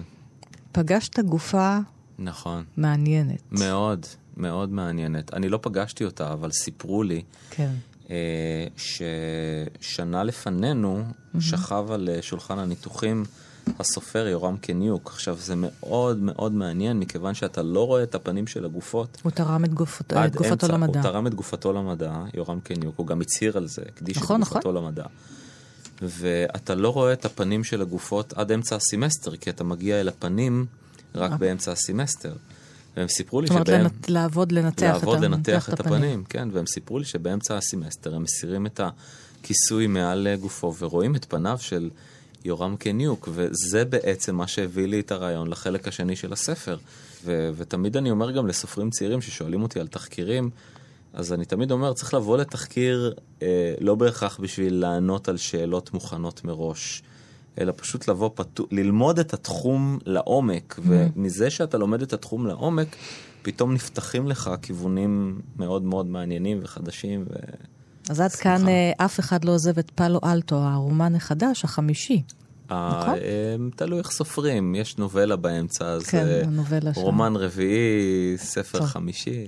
[0.72, 1.78] פגשת גופה
[2.20, 2.64] נכון.
[2.78, 3.42] מעניינת.
[3.52, 4.06] מאוד,
[4.38, 5.34] מאוד מעניינת.
[5.34, 7.22] אני לא פגשתי אותה, אבל סיפרו לי.
[7.50, 7.72] כן.
[8.10, 11.42] אה, ששנה לפנינו mm-hmm.
[11.42, 13.24] שכב על אה, שולחן הניתוחים
[13.80, 15.10] הסופר יורם קניוק.
[15.14, 19.18] עכשיו, זה מאוד מאוד מעניין, מכיוון שאתה לא רואה את הפנים של הגופות.
[19.24, 21.00] הוא תרם את, גופת, את גופתו אמצע, למדע.
[21.00, 24.48] הוא תרם את גופתו למדע, יורם קניוק, הוא גם הצהיר על זה, הקדיש נכון, את
[24.48, 24.76] גופתו נכון.
[24.76, 25.06] למדע.
[26.02, 30.66] ואתה לא רואה את הפנים של הגופות עד אמצע הסמסטר, כי אתה מגיע אל הפנים
[31.16, 31.38] רק אה.
[31.38, 32.34] באמצע הסמסטר.
[32.98, 33.64] והם סיפרו לי שבהם...
[33.64, 35.96] זאת אומרת, לעבוד, לנתח, לעבוד, את, לנתח את, את הפנים.
[35.96, 36.24] הפנים.
[36.30, 38.80] כן, והם סיפרו לי שבאמצע הסמסטר הם מסירים את
[39.40, 41.90] הכיסוי מעל גופו ורואים את פניו של
[42.46, 46.78] יורם קניוק, וזה בעצם מה שהביא לי את הרעיון לחלק השני של הספר.
[47.26, 50.50] ו- ותמיד אני אומר גם לסופרים צעירים ששואלים אותי על תחקירים,
[51.14, 56.46] אז אני תמיד אומר, צריך לבוא לתחקיר אה, לא בהכרח בשביל לענות על שאלות מוכנות
[56.46, 57.04] מראש.
[57.62, 60.82] אלא פשוט לבוא, פתו, ללמוד את התחום לעומק, mm.
[60.86, 62.96] ומזה שאתה לומד את התחום לעומק,
[63.42, 67.26] פתאום נפתחים לך כיוונים מאוד מאוד מעניינים וחדשים.
[67.30, 67.34] ו...
[68.10, 72.24] אז עד כאן אה, אף אחד לא עוזב את פאלו אלטו, הרומן החדש, החמישי.
[72.70, 73.18] נכון?
[73.76, 76.50] תלוי איך סופרים, יש נובלה באמצע, אז כן,
[76.96, 79.48] רומן רביעי, ספר חמישי.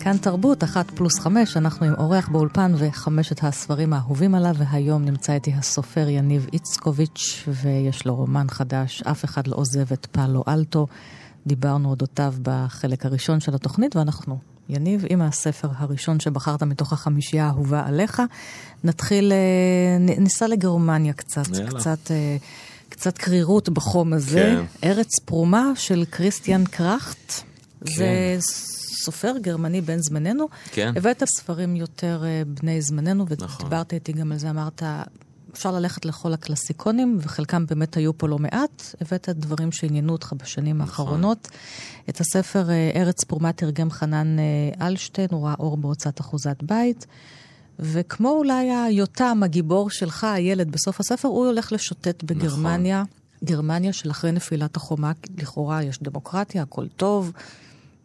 [0.00, 5.32] כאן תרבות, אחת פלוס חמש, אנחנו עם אורח באולפן וחמשת הספרים האהובים עליו, והיום נמצא
[5.32, 10.86] איתי הסופר יניב איצקוביץ', ויש לו רומן חדש, אף אחד לא עוזב את פאלו אלטו.
[11.46, 17.86] דיברנו אודותיו בחלק הראשון של התוכנית, ואנחנו, יניב, עם הספר הראשון שבחרת מתוך החמישייה האהובה
[17.86, 18.22] עליך.
[18.84, 21.80] נתחיל, אה, ניסע לגרמניה קצת, יאללה.
[21.80, 22.10] קצת...
[22.10, 22.36] אה,
[22.88, 24.56] קצת קרירות בחום הזה.
[24.82, 24.88] כן.
[24.88, 27.32] ארץ פרומה של כריסטיאן קראכט.
[27.84, 27.90] כן.
[27.96, 28.36] זה
[29.04, 30.48] סופר גרמני בן זמננו.
[30.70, 30.92] כן.
[30.96, 33.66] הבאת ספרים יותר אה, בני זמננו, נכון.
[33.66, 34.82] ודיברת איתי גם על זה, אמרת,
[35.52, 38.94] אפשר ללכת לכל הקלאסיקונים, וחלקם באמת היו פה לא מעט.
[39.00, 40.88] הבאת דברים שעניינו אותך בשנים נכון.
[40.88, 41.48] האחרונות.
[42.08, 47.06] את הספר אה, ארץ פרומה תרגם חנן אה, אלשטיין, הוא ראה אור בהוצאת אחוזת בית.
[47.78, 53.02] וכמו אולי היותם, הגיבור שלך, הילד בסוף הספר, הוא הולך לשוטט בגרמניה.
[53.02, 53.20] נכון.
[53.44, 57.32] גרמניה של אחרי נפילת החומה, לכאורה יש דמוקרטיה, הכל טוב,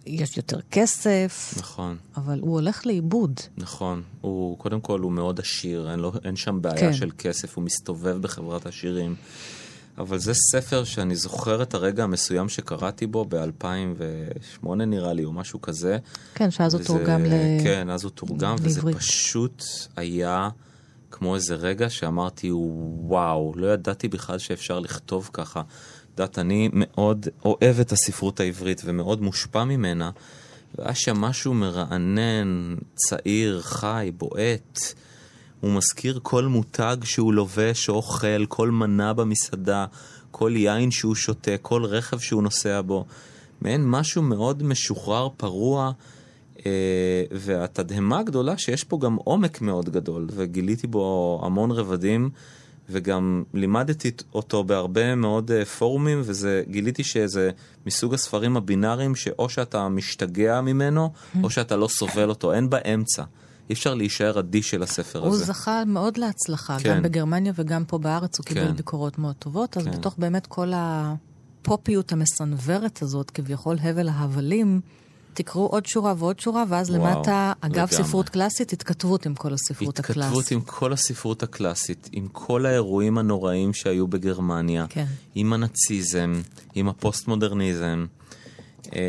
[0.05, 1.53] יש יותר כסף.
[1.57, 1.97] נכון.
[2.17, 3.39] אבל הוא הולך לאיבוד.
[3.57, 4.03] נכון.
[4.21, 6.93] הוא, קודם כל, הוא מאוד עשיר, אין, לו, אין שם בעיה כן.
[6.93, 9.15] של כסף, הוא מסתובב בחברת עשירים.
[9.97, 15.61] אבל זה ספר שאני זוכר את הרגע המסוים שקראתי בו ב-2008 נראה לי, או משהו
[15.61, 15.97] כזה.
[16.35, 17.29] כן, שאז הוא תורגם ל...
[17.63, 19.63] כן, אז הוא תורגם, וזה פשוט
[19.95, 20.49] היה
[21.11, 25.61] כמו איזה רגע שאמרתי, וואו, לא ידעתי בכלל שאפשר לכתוב ככה.
[26.19, 30.09] יודעת, אני מאוד אוהב את הספרות העברית ומאוד מושפע ממנה,
[30.77, 34.79] והיה שם משהו מרענן, צעיר, חי, בועט.
[35.59, 39.85] הוא מזכיר כל מותג שהוא לובש או אוכל, כל מנה במסעדה,
[40.31, 43.05] כל יין שהוא שותה, כל רכב שהוא נוסע בו.
[43.61, 45.91] מעין משהו מאוד משוחרר, פרוע,
[46.65, 52.29] אה, והתדהמה הגדולה שיש פה גם עומק מאוד גדול, וגיליתי בו המון רבדים.
[52.89, 57.49] וגם לימדתי אותו בהרבה מאוד uh, פורומים, וגיליתי שזה
[57.85, 61.37] מסוג הספרים הבינאריים שאו שאתה משתגע ממנו, mm.
[61.43, 63.23] או שאתה לא סובל אותו, אין באמצע.
[63.69, 65.37] אי אפשר להישאר אדיש של הספר הוא הזה.
[65.37, 66.95] הוא זכה מאוד להצלחה, כן.
[66.95, 68.53] גם בגרמניה וגם פה בארץ הוא כן.
[68.53, 69.91] קיבל ביקורות מאוד טובות, אז כן.
[69.91, 74.81] בתוך באמת כל הפופיות המסנוורת הזאת, כביכול הבל ההבלים,
[75.35, 77.93] תקראו עוד שורה ועוד שורה, ואז וואו, למטה, אגב לגמרי.
[78.03, 80.31] ספרות קלאסית, התכתבות עם כל הספרות התכתבות הקלאסית.
[80.31, 85.05] התכתבות עם כל הספרות הקלאסית, עם כל האירועים הנוראים שהיו בגרמניה, כן.
[85.35, 86.33] עם הנאציזם,
[86.75, 88.05] עם הפוסט-מודרניזם.
[88.95, 88.99] אה,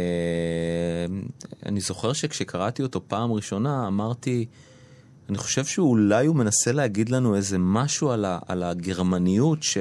[1.67, 4.47] אני זוכר שכשקראתי אותו פעם ראשונה, אמרתי,
[5.29, 9.79] אני חושב שאולי הוא מנסה להגיד לנו איזה משהו על, ה, על הגרמניות, ש...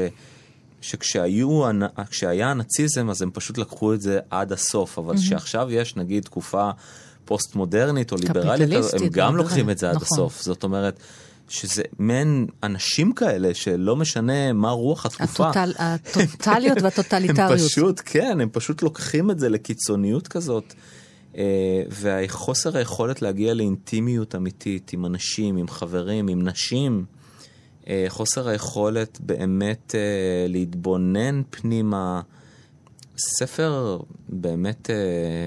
[0.86, 6.69] שכשהיה הנאציזם אז הם פשוט לקחו את זה עד הסוף, אבל כשעכשיו יש נגיד תקופה
[7.26, 10.06] פוסט-מודרנית או ליברלית, הם גם לוקחים את זה עד נכון.
[10.06, 10.41] הסוף.
[10.41, 11.00] זאת אומרת...
[11.50, 15.50] שזה מעין אנשים כאלה שלא משנה מה רוח התקופה.
[15.50, 17.52] הטוטל, הטוטליות והטוטליטריות.
[17.52, 20.74] הם פשוט, כן, הם פשוט לוקחים את זה לקיצוניות כזאת.
[21.38, 27.06] אה, וחוסר היכולת להגיע לאינטימיות אמיתית עם אנשים, עם חברים, עם נשים,
[28.08, 32.21] חוסר היכולת באמת אה, להתבונן פנימה.
[33.17, 34.95] ספר באמת אה,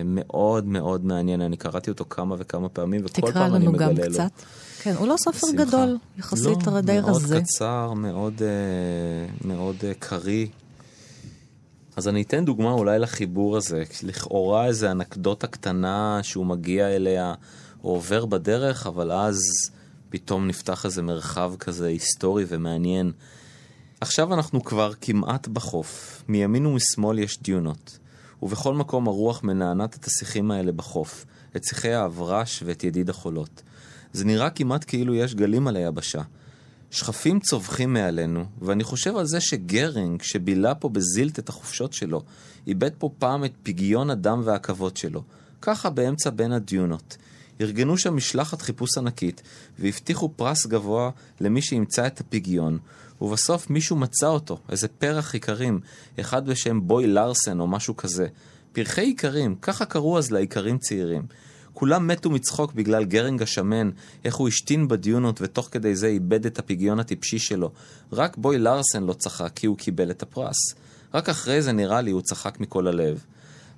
[0.05, 3.95] מאוד מאוד מעניין, אני קראתי אותו כמה וכמה פעמים, וכל פעם אני מגלה לו.
[3.95, 4.43] תקרא לנו גם קצת.
[4.83, 5.65] כן, הוא לא ספר שמחה.
[5.65, 7.35] גדול, יחסית לא, די רזה.
[7.35, 8.43] מאוד קצר, מאוד,
[9.45, 10.47] מאוד קריא.
[11.97, 17.35] אז אני אתן דוגמה אולי לחיבור הזה, לכאורה איזה אנקדוטה קטנה שהוא מגיע אליה,
[17.85, 19.39] או עובר בדרך, אבל אז
[20.11, 23.13] פתאום נפתח איזה מרחב כזה היסטורי ומעניין.
[24.01, 26.23] עכשיו אנחנו כבר כמעט בחוף.
[26.29, 27.99] מימין ומשמאל יש דיונות.
[28.43, 33.63] ובכל מקום הרוח מנענת את השיחים האלה בחוף, את שיחי האברש ואת ידיד החולות.
[34.13, 36.23] זה נראה כמעט כאילו יש גלים על היבשה.
[36.91, 42.23] שכפים צווחים מעלינו, ואני חושב על זה שגרינג, שבילה פה בזילט את החופשות שלו,
[42.67, 45.23] איבד פה פעם את פגיון הדם והעכבות שלו.
[45.63, 47.17] ככה באמצע בין הדיונות.
[47.61, 49.43] ארגנו שם משלחת חיפוש ענקית,
[49.79, 52.79] והבטיחו פרס גבוה למי שימצא את הפיגיון,
[53.21, 55.81] ובסוף מישהו מצא אותו, איזה פרח איכרים,
[56.21, 58.27] אחד בשם בוי לארסן או משהו כזה.
[58.73, 61.23] פרחי איכרים, ככה קראו אז לאיכרים צעירים.
[61.75, 63.91] כולם מתו מצחוק בגלל גרינג השמן,
[64.25, 67.71] איך הוא השתין בדיונות ותוך כדי זה איבד את הפיגיון הטיפשי שלו.
[68.13, 70.57] רק בוי לארסן לא צחק כי הוא קיבל את הפרס.
[71.15, 73.25] רק אחרי זה נראה לי הוא צחק מכל הלב.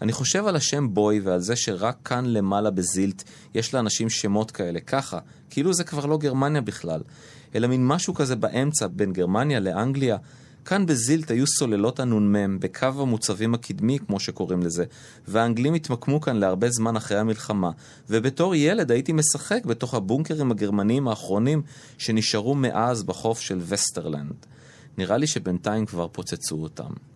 [0.02, 3.22] אני חושב על השם בוי ועל זה שרק כאן למעלה בזילט
[3.54, 5.18] יש לאנשים שמות כאלה, ככה,
[5.50, 7.00] כאילו זה כבר לא גרמניה בכלל,
[7.54, 10.16] אלא מין משהו כזה באמצע בין גרמניה לאנגליה.
[10.64, 14.84] כאן בזילט היו סוללות הנ"מ, בקו המוצבים הקדמי, כמו שקוראים לזה,
[15.28, 17.70] והאנגלים התמקמו כאן להרבה זמן אחרי המלחמה,
[18.10, 21.62] ובתור ילד הייתי משחק בתוך הבונקרים הגרמניים האחרונים
[21.98, 24.46] שנשארו מאז בחוף של וסטרלנד.
[24.98, 27.09] נראה לי שבינתיים כבר פוצצו אותם.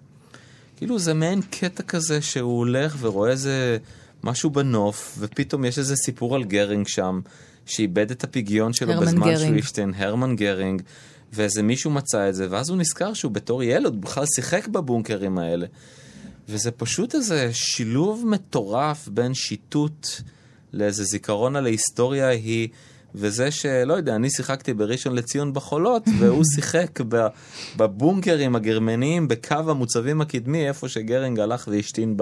[0.76, 3.78] כאילו זה מעין קטע כזה שהוא הולך ורואה איזה
[4.24, 7.20] משהו בנוף, ופתאום יש איזה סיפור על גרינג שם,
[7.66, 9.40] שאיבד את הפיגיון שלו הרמן בזמן גרינג.
[9.40, 10.82] כשהוא השתין, הרמן גרינג,
[11.32, 15.66] ואיזה מישהו מצא את זה, ואז הוא נזכר שהוא בתור ילד בכלל שיחק בבונקרים האלה.
[16.48, 20.08] וזה פשוט איזה שילוב מטורף בין שיטוט
[20.72, 22.68] לאיזה זיכרון על ההיסטוריה ההיא,
[23.14, 27.00] וזה שלא יודע, אני שיחקתי בראשון לציון בחולות, והוא שיחק
[27.77, 32.16] בבונקרים הגרמניים בקו המוצבים הקדמי, איפה שגרינג הלך והשתין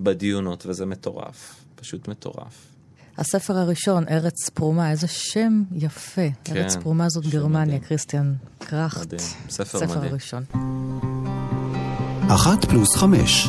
[0.00, 2.74] בדיונות, וזה מטורף, פשוט מטורף.
[3.18, 6.28] הספר הראשון, ארץ פרומה, איזה שם יפה.
[6.44, 7.80] כן, ארץ פרומה זאת גרמניה, מדהים.
[7.80, 9.06] כריסטיאן קראכט.
[9.06, 10.10] מדהים, ספר ספר מדהים.
[10.10, 10.42] הראשון.
[12.28, 13.48] אחת פלוס חמש.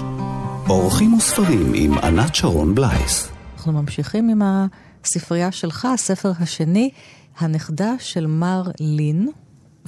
[0.70, 3.30] אורחים וספרים עם ענת שרון בלייס.
[3.56, 4.42] אנחנו ממשיכים עם
[5.06, 6.90] הספרייה שלך, הספר השני,
[7.38, 9.30] הנכדה של מר לין.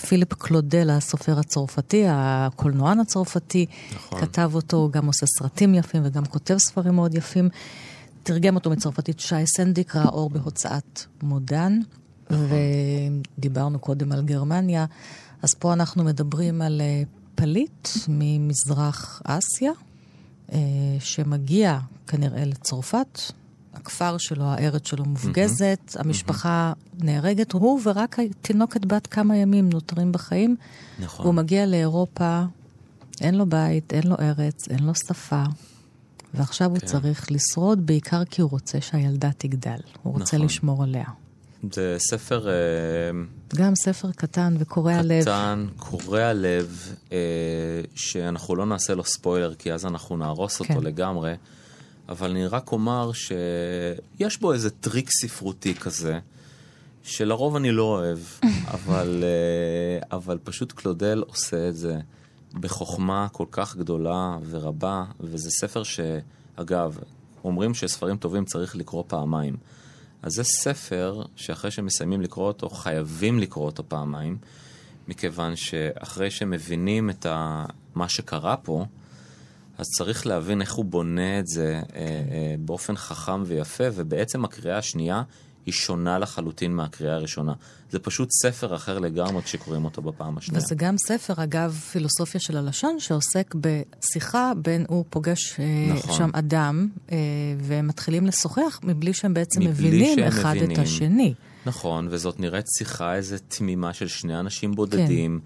[0.08, 4.22] פיליפ קלודל, הסופר הצרפתי, הקולנוען הצרפתי, נכון.
[4.22, 7.50] כתב אותו, גם עושה סרטים יפים וגם כותב ספרים מאוד יפים.
[8.24, 11.80] תרגם אותו מצרפתית שי סנדיק, ראה אור בהוצאת מודן,
[12.30, 14.86] ודיברנו קודם על גרמניה.
[15.42, 17.04] אז פה אנחנו מדברים על אה,
[17.36, 19.72] פליט ממזרח אסיה,
[20.52, 20.60] אה,
[21.00, 23.22] שמגיע כנראה לצרפת.
[23.78, 30.56] הכפר שלו, הארץ שלו מופגזת, המשפחה נהרגת, הוא ורק התינוקת בת כמה ימים נותרים בחיים.
[31.00, 31.26] נכון.
[31.26, 32.44] והוא מגיע לאירופה,
[33.22, 35.44] אין לו בית, אין לו ארץ, אין לו שפה,
[36.34, 36.88] ועכשיו הוא כן.
[36.88, 39.80] צריך לשרוד, בעיקר כי הוא רוצה שהילדה תגדל.
[40.04, 40.46] הוא רוצה נכון.
[40.46, 41.06] לשמור עליה.
[41.74, 42.50] זה ספר...
[42.50, 42.54] אה,
[43.56, 45.22] גם ספר קטן וקורע לב.
[45.22, 47.18] קטן, קורע לב, אה,
[47.96, 50.84] שאנחנו לא נעשה לו ספוילר, כי אז אנחנו נהרוס אותו כן.
[50.84, 51.34] לגמרי,
[52.10, 56.20] אבל אני רק אומר שיש בו איזה טריק ספרותי כזה,
[57.04, 58.20] שלרוב אני לא אוהב,
[58.76, 62.00] אבל, אה, אבל פשוט קלודל עושה את זה
[62.54, 66.98] בחוכמה כל כך גדולה ורבה, וזה ספר שאגב,
[67.44, 69.58] אומרים שספרים טובים צריך לקרוא פעמיים.
[70.22, 74.38] אז זה ספר שאחרי שמסיימים לקרוא אותו, חייבים לקרוא אותו פעמיים,
[75.08, 77.66] מכיוון שאחרי שמבינים את ה...
[77.96, 78.86] מה שקרה פה,
[79.78, 84.78] אז צריך להבין איך הוא בונה את זה אה, אה, באופן חכם ויפה, ובעצם הקריאה
[84.78, 85.24] השנייה
[85.66, 87.54] היא שונה לחלוטין מהקריאה הראשונה.
[87.92, 90.64] זה פשוט ספר אחר לגמרי כשקוראים אותו בפעם השנייה.
[90.64, 96.16] וזה גם ספר, אגב, פילוסופיה של הלשון, שעוסק בשיחה בין, הוא פוגש אה, נכון.
[96.16, 97.18] שם אדם, אה,
[97.60, 100.72] והם מתחילים לשוחח מבלי שהם בעצם מבלי מבינים שהם אחד מבינים.
[100.72, 101.34] את השני.
[101.66, 105.40] נכון, וזאת נראית שיחה איזה תמימה של שני אנשים בודדים,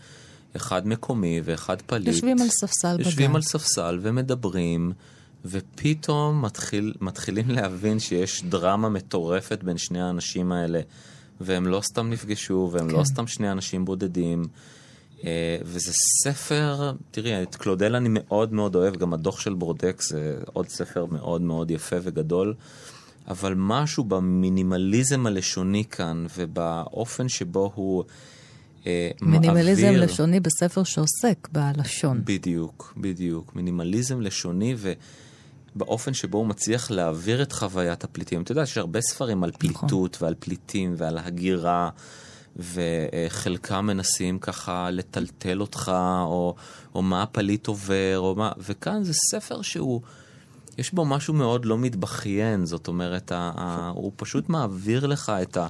[0.56, 2.08] אחד מקומי ואחד פליט.
[2.08, 3.06] יושבים על ספסל בגן.
[3.06, 4.92] יושבים על ספסל ומדברים,
[5.46, 10.82] ופתאום מתחיל, מתחילים להבין שיש דרמה מטורפת בין שני האנשים האלה,
[11.42, 12.96] והם לא סתם נפגשו, והם כן.
[12.96, 14.44] לא סתם שני אנשים בודדים.
[15.24, 15.92] אה, וזה
[16.24, 21.06] ספר, תראי, את קלודל אני מאוד מאוד אוהב, גם הדוח של ברודק זה עוד ספר
[21.06, 22.54] מאוד מאוד יפה וגדול,
[23.28, 28.04] אבל משהו במינימליזם הלשוני כאן, ובאופן שבו הוא
[28.88, 30.04] אה, מינימליזם מעביר...
[30.04, 32.22] לשוני בספר שעוסק בלשון.
[32.24, 33.56] בדיוק, בדיוק.
[33.56, 34.76] מינימליזם לשוני
[35.76, 38.41] ובאופן שבו הוא מצליח להעביר את חוויית הפליטים.
[38.41, 41.89] אתה יודע שיש הרבה ספרים על פליטות ועל פליטים ועל הגירה,
[42.56, 45.91] וחלקם מנסים ככה לטלטל אותך,
[46.22, 46.56] או,
[46.96, 48.52] או מה הפליט עובר, או מה...
[48.58, 50.02] וכאן זה ספר שהוא...
[50.78, 55.58] יש בו משהו מאוד לא מתבכיין, זאת אומרת, ה, ה, הוא פשוט מעביר לך את,
[55.58, 55.67] ה,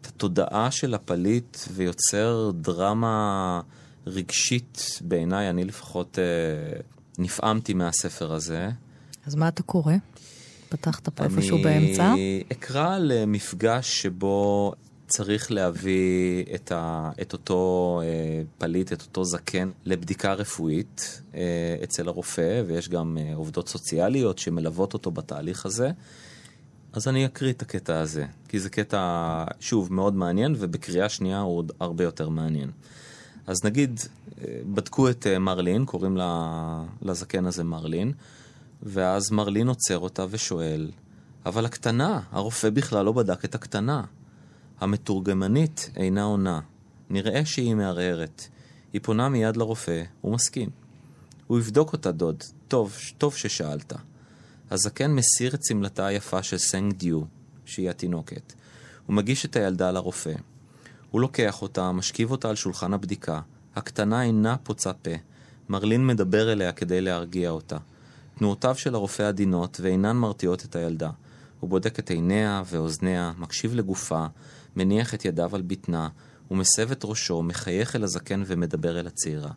[0.00, 3.60] את התודעה של הפליט ויוצר דרמה
[4.06, 6.80] רגשית בעיניי, אני לפחות אה,
[7.18, 8.70] נפעמתי מהספר הזה.
[9.26, 9.94] אז מה אתה קורא?
[10.68, 12.12] פתחת פה איפשהו באמצע?
[12.12, 14.72] אני אקרא למפגש שבו
[15.10, 21.40] צריך להביא את, ה, את אותו אה, פליט, את אותו זקן, לבדיקה רפואית אה,
[21.84, 25.90] אצל הרופא, ויש גם אה, עובדות סוציאליות שמלוות אותו בתהליך הזה.
[26.92, 31.58] אז אני אקריא את הקטע הזה, כי זה קטע, שוב, מאוד מעניין, ובקריאה שנייה הוא
[31.58, 32.70] עוד הרבה יותר מעניין.
[33.46, 34.00] אז נגיד,
[34.40, 36.18] אה, בדקו את אה, מרלין, קוראים
[37.02, 38.12] לזקן הזה מרלין,
[38.82, 40.90] ואז מרלין עוצר אותה ושואל,
[41.46, 44.04] אבל הקטנה, הרופא בכלל לא בדק את הקטנה.
[44.80, 46.60] המתורגמנית אינה עונה.
[47.10, 48.46] נראה שהיא מערערת.
[48.92, 50.70] היא פונה מיד לרופא, הוא מסכים.
[51.46, 52.42] הוא יבדוק אותה, דוד.
[52.68, 53.92] טוב, טוב ששאלת.
[54.70, 57.20] הזקן מסיר את שמלתה היפה של סנג דיו,
[57.64, 58.52] שהיא התינוקת.
[59.06, 60.32] הוא מגיש את הילדה לרופא.
[61.10, 63.40] הוא לוקח אותה, משכיב אותה על שולחן הבדיקה.
[63.76, 65.10] הקטנה אינה פוצה פה.
[65.68, 67.76] מרלין מדבר אליה כדי להרגיע אותה.
[68.38, 71.10] תנועותיו של הרופא עדינות ואינן מרתיעות את הילדה.
[71.60, 74.26] הוא בודק את עיניה ואוזניה, מקשיב לגופה,
[74.76, 76.08] מניח את ידיו על בטנה,
[76.50, 79.50] ומסב את ראשו, מחייך אל הזקן ומדבר אל הצעירה.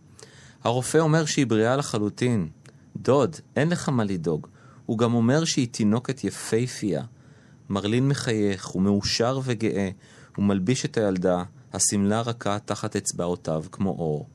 [0.63, 2.49] הרופא אומר שהיא בריאה לחלוטין.
[2.95, 4.47] דוד, אין לך מה לדאוג.
[4.85, 7.03] הוא גם אומר שהיא תינוקת יפייפייה.
[7.69, 9.89] מרלין מחייך, הוא מאושר וגאה,
[10.35, 14.27] הוא מלביש את הילדה, השמלה רכה תחת אצבעותיו, כמו אור.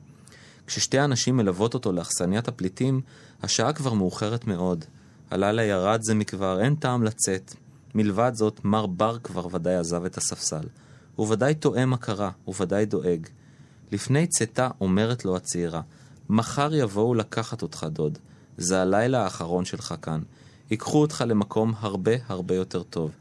[0.67, 3.01] כששתי הנשים מלוות אותו לאכסניית הפליטים,
[3.43, 4.85] השעה כבר מאוחרת מאוד.
[5.31, 7.53] הלילה ירד זה מכבר, אין טעם לצאת.
[7.95, 10.63] מלבד זאת, מר בר כבר ודאי עזב את הספסל.
[11.15, 13.27] הוא ודאי טועה מה קרה, הוא ודאי דואג.
[13.91, 15.81] לפני צאתה אומרת לו הצעירה,
[16.29, 18.17] מחר יבואו לקחת אותך, דוד.
[18.59, 20.21] זה הלילה האחרון שלך כאן.
[20.71, 23.11] ייקחו אותך למקום הרבה הרבה יותר טוב,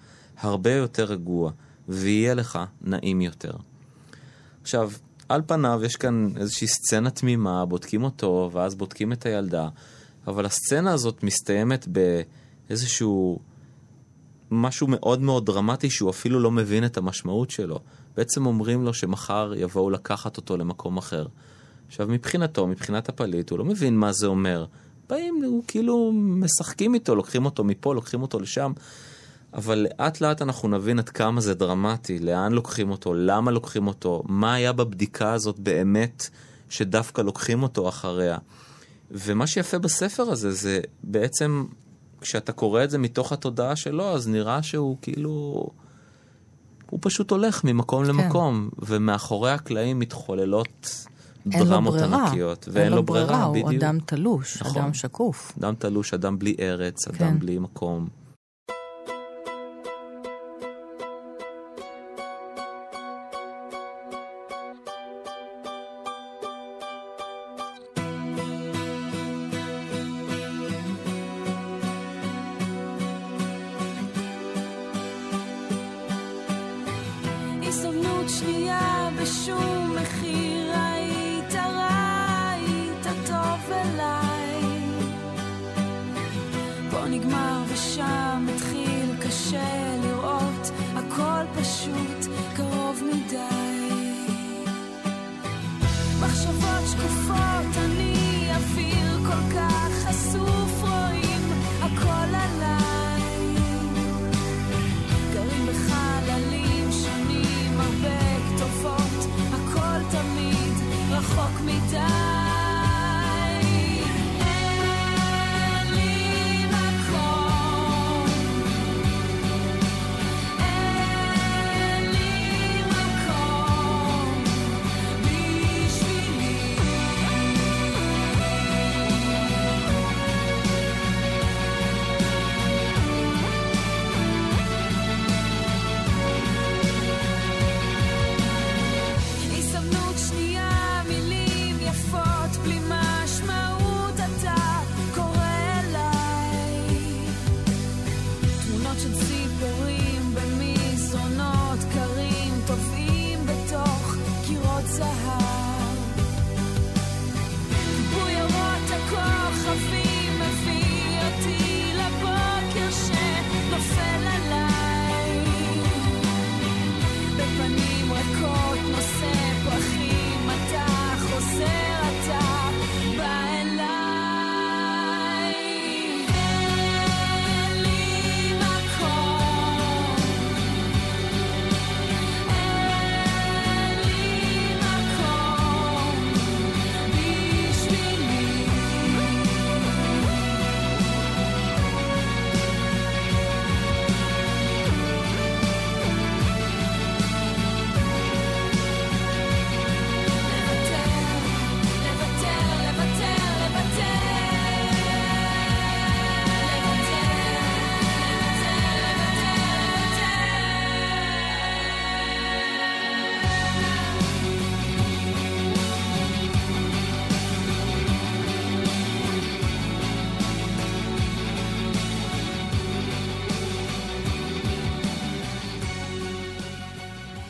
[0.40, 1.50] הרבה יותר רגוע,
[1.88, 3.52] ויהיה לך נעים יותר.
[4.62, 4.90] עכשיו,
[5.28, 9.68] על פניו יש כאן איזושהי סצנה תמימה, בודקים אותו, ואז בודקים את הילדה,
[10.26, 11.86] אבל הסצנה הזאת מסתיימת
[12.68, 13.38] באיזשהו
[14.50, 17.80] משהו מאוד מאוד דרמטי שהוא אפילו לא מבין את המשמעות שלו.
[18.16, 21.26] בעצם אומרים לו שמחר יבואו לקחת אותו למקום אחר.
[21.88, 24.66] עכשיו, מבחינתו, מבחינת הפליט, הוא לא מבין מה זה אומר.
[25.08, 28.72] באים, הוא כאילו משחקים איתו, לוקחים אותו מפה, לוקחים אותו לשם.
[29.54, 34.22] אבל לאט לאט אנחנו נבין עד כמה זה דרמטי, לאן לוקחים אותו, למה לוקחים אותו,
[34.26, 36.28] מה היה בבדיקה הזאת באמת
[36.70, 38.38] שדווקא לוקחים אותו אחריה.
[39.10, 41.64] ומה שיפה בספר הזה זה בעצם,
[42.20, 45.66] כשאתה קורא את זה מתוך התודעה שלו, אז נראה שהוא כאילו...
[46.90, 48.10] הוא פשוט הולך ממקום כן.
[48.10, 51.06] למקום, ומאחורי הקלעים מתחוללות
[51.48, 52.68] דרמות ענקיות.
[52.72, 53.44] ואין לו ברירה.
[53.44, 54.82] הוא אדם תלוש, נכון.
[54.82, 55.52] אדם שקוף.
[55.58, 57.24] אדם תלוש, אדם בלי ארץ, כן.
[57.24, 58.08] אדם בלי מקום.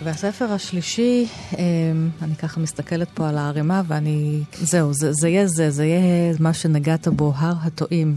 [0.09, 1.27] והספר השלישי,
[1.59, 6.35] אמ, אני ככה מסתכלת פה על הערימה ואני, זהו, זה, זה יהיה זה, זה יהיה
[6.41, 8.15] מה שנגעת בו, הר הטועים,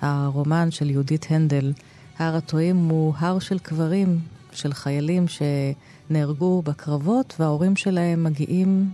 [0.00, 1.72] הרומן של יהודית הנדל.
[2.18, 4.18] הר הטועים הוא הר של קברים,
[4.52, 8.90] של חיילים שנהרגו בקרבות, וההורים שלהם מגיעים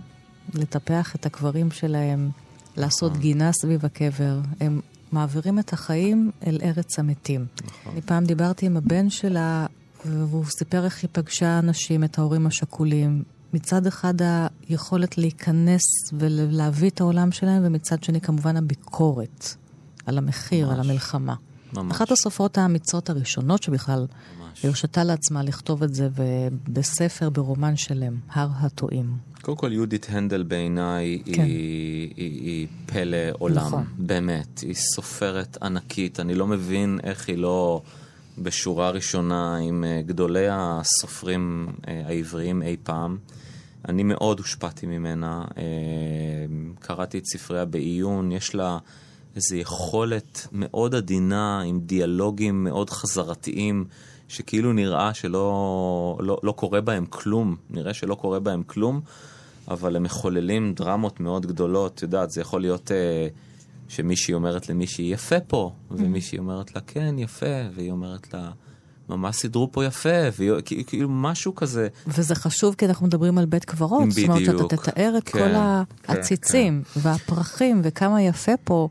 [0.53, 2.29] לטפח את הקברים שלהם,
[2.77, 3.21] לעשות נכון.
[3.21, 4.39] גינה סביב הקבר.
[4.59, 4.79] הם
[5.11, 7.45] מעבירים את החיים אל ארץ המתים.
[7.65, 7.91] נכון.
[7.93, 9.65] אני פעם דיברתי עם הבן שלה
[10.05, 13.23] והוא סיפר איך היא פגשה אנשים, את ההורים השכולים.
[13.53, 14.13] מצד אחד
[14.69, 15.81] היכולת להיכנס
[16.13, 19.55] ולהביא את העולם שלהם, ומצד שני כמובן הביקורת
[20.05, 20.79] על המחיר, ממש.
[20.79, 21.35] על המלחמה.
[21.73, 21.91] ממש.
[21.91, 24.05] אחת הסופרות האמיצות הראשונות שבכלל
[24.39, 24.65] ממש.
[24.65, 26.09] הרשתה לעצמה לכתוב את זה
[26.67, 29.17] בספר, ברומן שלם, הר הטועים.
[29.41, 31.43] קודם כל, יהודית הנדל בעיניי כן.
[31.43, 33.57] היא, היא, היא פלא עולם.
[33.57, 33.83] נכון.
[33.97, 34.59] באמת.
[34.59, 36.19] היא סופרת ענקית.
[36.19, 37.81] אני לא מבין איך היא לא
[38.43, 43.17] בשורה ראשונה עם אה, גדולי הסופרים אה, העבריים אי פעם.
[43.87, 45.45] אני מאוד הושפעתי ממנה.
[45.57, 45.63] אה,
[46.79, 48.31] קראתי את ספריה בעיון.
[48.31, 48.77] יש לה
[49.35, 53.85] איזו יכולת מאוד עדינה, עם דיאלוגים מאוד חזרתיים.
[54.29, 59.01] שכאילו נראה שלא לא, לא קורה בהם כלום, נראה שלא קורה בהם כלום,
[59.67, 61.93] אבל הם מחוללים דרמות מאוד גדולות.
[61.95, 63.27] את יודעת, זה יכול להיות אה,
[63.89, 68.51] שמישהי אומרת למישהי, יפה פה, ומישהי אומרת לה, כן, יפה, והיא אומרת לה,
[69.09, 70.51] ממש סידרו פה יפה, והיא,
[70.87, 71.87] כאילו משהו כזה.
[72.07, 74.11] וזה חשוב כי אנחנו מדברים על בית קברות.
[74.11, 74.71] זאת אומרת בדיוק.
[74.71, 75.45] שאתה תתאר את כן, כל
[76.03, 78.89] כן, העציצים והפרחים וכמה יפה פה,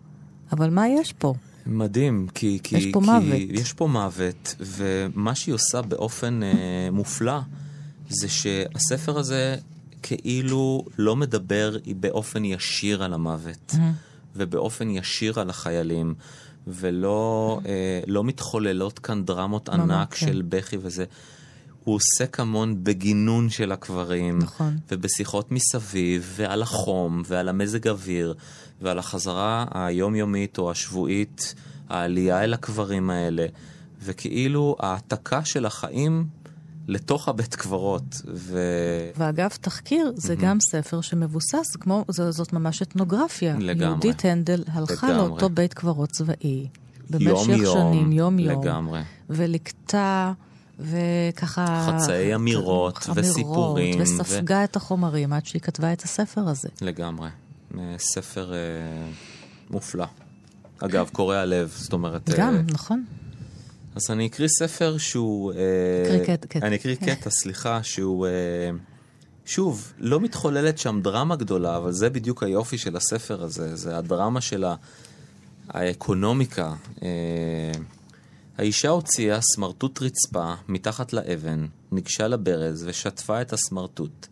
[0.53, 1.35] אבל מה יש פה?
[1.67, 3.41] מדהים, כי, כי, יש פה כי מוות.
[3.51, 6.49] יש פה מוות, ומה שהיא עושה באופן אה,
[6.93, 7.39] מופלא,
[8.09, 9.57] זה שהספר הזה
[10.03, 13.75] כאילו לא מדבר באופן ישיר על המוות,
[14.39, 16.15] ובאופן ישיר על החיילים,
[16.67, 20.27] ולא אה, לא מתחוללות כאן דרמות ממש, ענק כן.
[20.27, 21.05] של בכי וזה.
[21.85, 24.77] הוא עוסק המון בגינון של הקברים, נכון.
[24.91, 28.35] ובשיחות מסביב, ועל החום, ועל המזג אוויר,
[28.81, 31.55] ועל החזרה היומיומית או השבועית,
[31.89, 33.47] העלייה אל הקברים האלה,
[34.03, 36.27] וכאילו העתקה של החיים
[36.89, 38.23] לתוך הבית קברות.
[38.35, 38.59] ו...
[39.17, 43.57] ואגב, תחקיר זה גם ספר שמבוסס, כמו, זאת ממש אתנוגרפיה.
[43.59, 43.87] לגמרי.
[43.87, 45.29] יהודית הנדל הלכה לגמרי.
[45.29, 46.69] לאותו בית קברות צבאי.
[47.11, 48.63] במשך יום-יום, שנים, יום-יום.
[48.63, 49.01] לגמרי.
[49.31, 50.33] ולקטה,
[50.79, 51.87] וככה...
[51.87, 56.69] חצאי אמירות וסיפורים, וספגה את החומרים עד שהיא כתבה את הספר הזה.
[56.81, 57.29] לגמרי.
[57.79, 58.59] אה, ספר אה,
[59.71, 60.07] מופלא.
[60.79, 62.31] אגב, קורע לב, זאת אומרת...
[62.37, 63.05] גם, אה, נכון.
[63.95, 65.53] אז אני אקריא ספר שהוא...
[65.53, 65.59] אה,
[66.07, 66.67] אקריא קטע, קטע.
[66.67, 68.27] אני אקריא קטע, סליחה, שהוא...
[68.27, 68.71] אה,
[69.45, 74.41] שוב, לא מתחוללת שם דרמה גדולה, אבל זה בדיוק היופי של הספר הזה, זה הדרמה
[74.41, 74.65] של
[75.69, 76.75] האקונומיקה.
[77.03, 77.09] אה,
[78.59, 84.27] האישה הוציאה סמרטוט רצפה מתחת לאבן, ניגשה לברז ושטפה את הסמרטוט.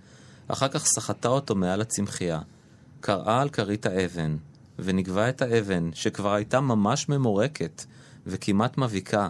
[0.49, 2.41] אחר כך סחטה אותו מעל הצמחייה,
[3.01, 4.37] קרעה על כרית האבן,
[4.79, 7.85] ונגבה את האבן, שכבר הייתה ממש ממורקת
[8.27, 9.29] וכמעט מביקה,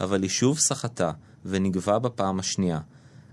[0.00, 1.12] אבל היא שוב סחטה,
[1.44, 2.80] ונגבה בפעם השנייה.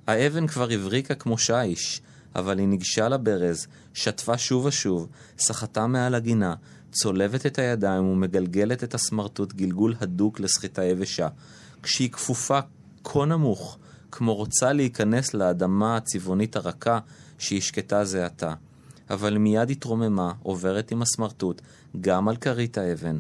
[0.08, 2.02] האבן כבר הבריקה כמו שיש,
[2.36, 5.08] אבל היא ניגשה לברז, שטפה שוב ושוב,
[5.38, 6.56] סחטה מעל הגינה,
[6.92, 11.28] צולבת את הידיים ומגלגלת את הסמרטוט גלגול הדוק לסחיטה יבשה.
[11.84, 12.60] כשהיא כפופה
[13.04, 13.78] כה נמוך,
[14.12, 17.00] כמו רוצה להיכנס לאדמה הצבעונית הרכה
[17.38, 18.54] שהיא שקטה זה עתה.
[19.10, 21.62] אבל מיד התרוממה, עוברת עם הסמרטוט,
[22.02, 23.20] גם על כרית האבן.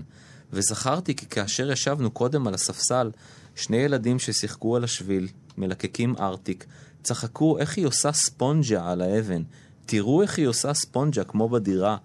[0.53, 3.11] וזכרתי כי כאשר ישבנו קודם על הספסל,
[3.55, 5.27] שני ילדים ששיחקו על השביל,
[5.57, 6.65] מלקקים ארטיק,
[7.03, 9.43] צחקו איך היא עושה ספונג'ה על האבן.
[9.85, 11.97] תראו איך היא עושה ספונג'ה כמו בדירה,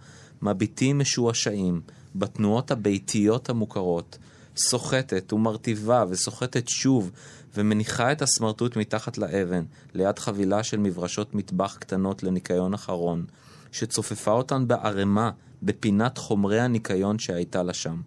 [0.42, 1.80] מביטים משועשעים,
[2.14, 4.18] בתנועות הביתיות המוכרות.
[4.56, 7.10] סוחטת ומרטיבה וסוחטת שוב,
[7.54, 13.24] ומניחה את הסמרטוט מתחת לאבן, ליד חבילה של מברשות מטבח קטנות לניקיון אחרון,
[13.72, 15.30] שצופפה אותן בערימה
[15.62, 18.00] בפינת חומרי הניקיון שהייתה לה שם.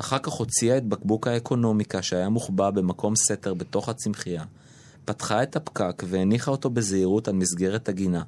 [0.00, 4.44] אחר כך הוציאה את בקבוק האקונומיקה שהיה מוחבא במקום סתר בתוך הצמחייה,
[5.04, 8.22] פתחה את הפקק והניחה אותו בזהירות על מסגרת הגינה,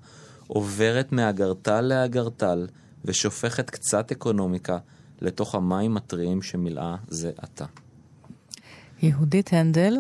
[0.47, 2.67] עוברת מאגרטל לאגרטל
[3.05, 4.79] ושופכת קצת אקונומיקה
[5.21, 7.65] לתוך המים הטריים שמילאה זה עתה.
[9.03, 9.97] יהודית הנדל,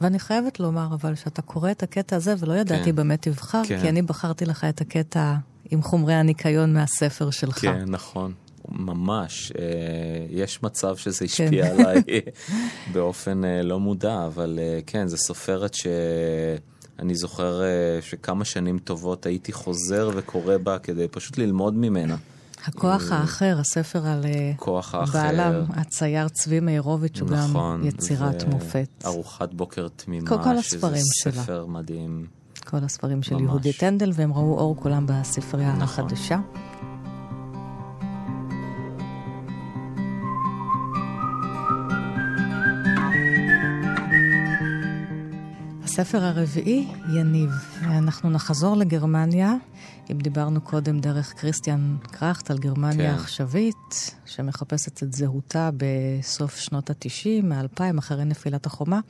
[0.00, 2.96] ואני חייבת לומר אבל שאתה קורא את הקטע הזה ולא ידעתי כן.
[2.96, 3.80] במה תבחר, כן.
[3.80, 5.36] כי אני בחרתי לך את הקטע
[5.70, 7.58] עם חומרי הניקיון מהספר שלך.
[7.58, 8.32] כן, נכון.
[8.68, 9.52] ממש.
[9.58, 9.64] אה,
[10.30, 11.24] יש מצב שזה כן.
[11.24, 12.02] השפיע עליי
[12.92, 17.68] באופן אה, לא מודע, אבל אה, כן, זו סופרת שאני זוכר אה,
[18.00, 22.16] שכמה שנים טובות הייתי חוזר וקורא בה כדי פשוט ללמוד ממנה.
[22.64, 24.24] הכוח האחר, הספר על
[24.56, 25.18] כוח האחר.
[25.22, 27.80] בעלם, הצייר צבי מאירוביץ', הוא נכון.
[27.82, 28.88] גם יצירת ו- מופת.
[29.06, 31.42] ארוחת בוקר תמימה, כל- כל הספרים שזה שלה.
[31.42, 32.26] ספר מדהים.
[32.64, 33.42] כל הספרים של ממש.
[33.42, 35.82] יהודית הנדל, והם ראו אור כולם בספרייה נכון.
[35.82, 36.38] החדשה.
[45.92, 47.50] הספר הרביעי, יניב.
[47.82, 49.54] אנחנו נחזור לגרמניה.
[50.10, 53.20] אם דיברנו קודם דרך כריסטיאן קראכט על גרמניה כן.
[53.20, 59.00] עכשווית, שמחפשת את זהותה בסוף שנות ה-90, מ-2000, אחרי נפילת החומה.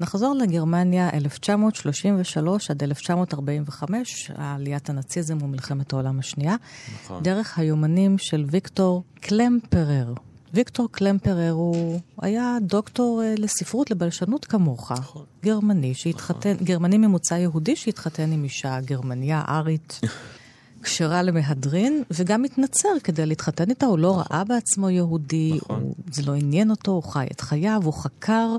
[0.00, 6.56] נחזור לגרמניה 1933 עד 1945, עליית הנאציזם ומלחמת העולם השנייה.
[7.04, 7.22] נכון.
[7.22, 10.14] דרך היומנים של ויקטור קלמפרר.
[10.54, 14.92] ויקטור קלמפרר הוא היה דוקטור אה, לספרות, לבלשנות כמוך.
[14.92, 15.24] נכון.
[15.44, 16.66] גרמני שהתחתן, נכון.
[16.66, 20.00] גרמני ממוצא יהודי שהתחתן עם אישה גרמניה ארית.
[20.82, 25.80] כשרה למהדרין, וגם התנצר כדי להתחתן איתה, הוא לא ראה בעצמו יהודי, נכון.
[25.82, 28.56] הוא, זה לא עניין אותו, הוא חי את חייו, הוא חקר,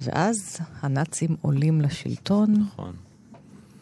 [0.00, 2.54] ואז הנאצים עולים לשלטון.
[2.54, 2.92] נכון.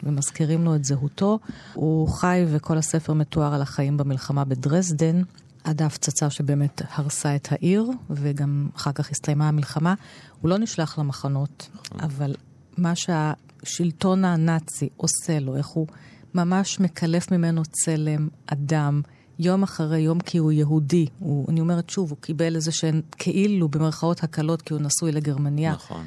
[0.03, 1.39] ומזכירים לו את זהותו.
[1.73, 5.21] הוא חי וכל הספר מתואר על החיים במלחמה בדרזדן,
[5.63, 9.93] עד ההפצצה שבאמת הרסה את העיר, וגם אחר כך הסתיימה המלחמה.
[10.41, 11.69] הוא לא נשלח למחנות.
[11.99, 12.35] אבל
[12.77, 15.87] מה שהשלטון הנאצי עושה לו, איך הוא
[16.33, 19.01] ממש מקלף ממנו צלם, אדם,
[19.39, 21.05] יום אחרי יום כי הוא יהודי.
[21.19, 25.71] הוא, אני אומרת שוב, הוא קיבל איזה שהן כאילו במרכאות הקלות כי הוא נשוי לגרמניה.
[25.71, 26.05] נכון.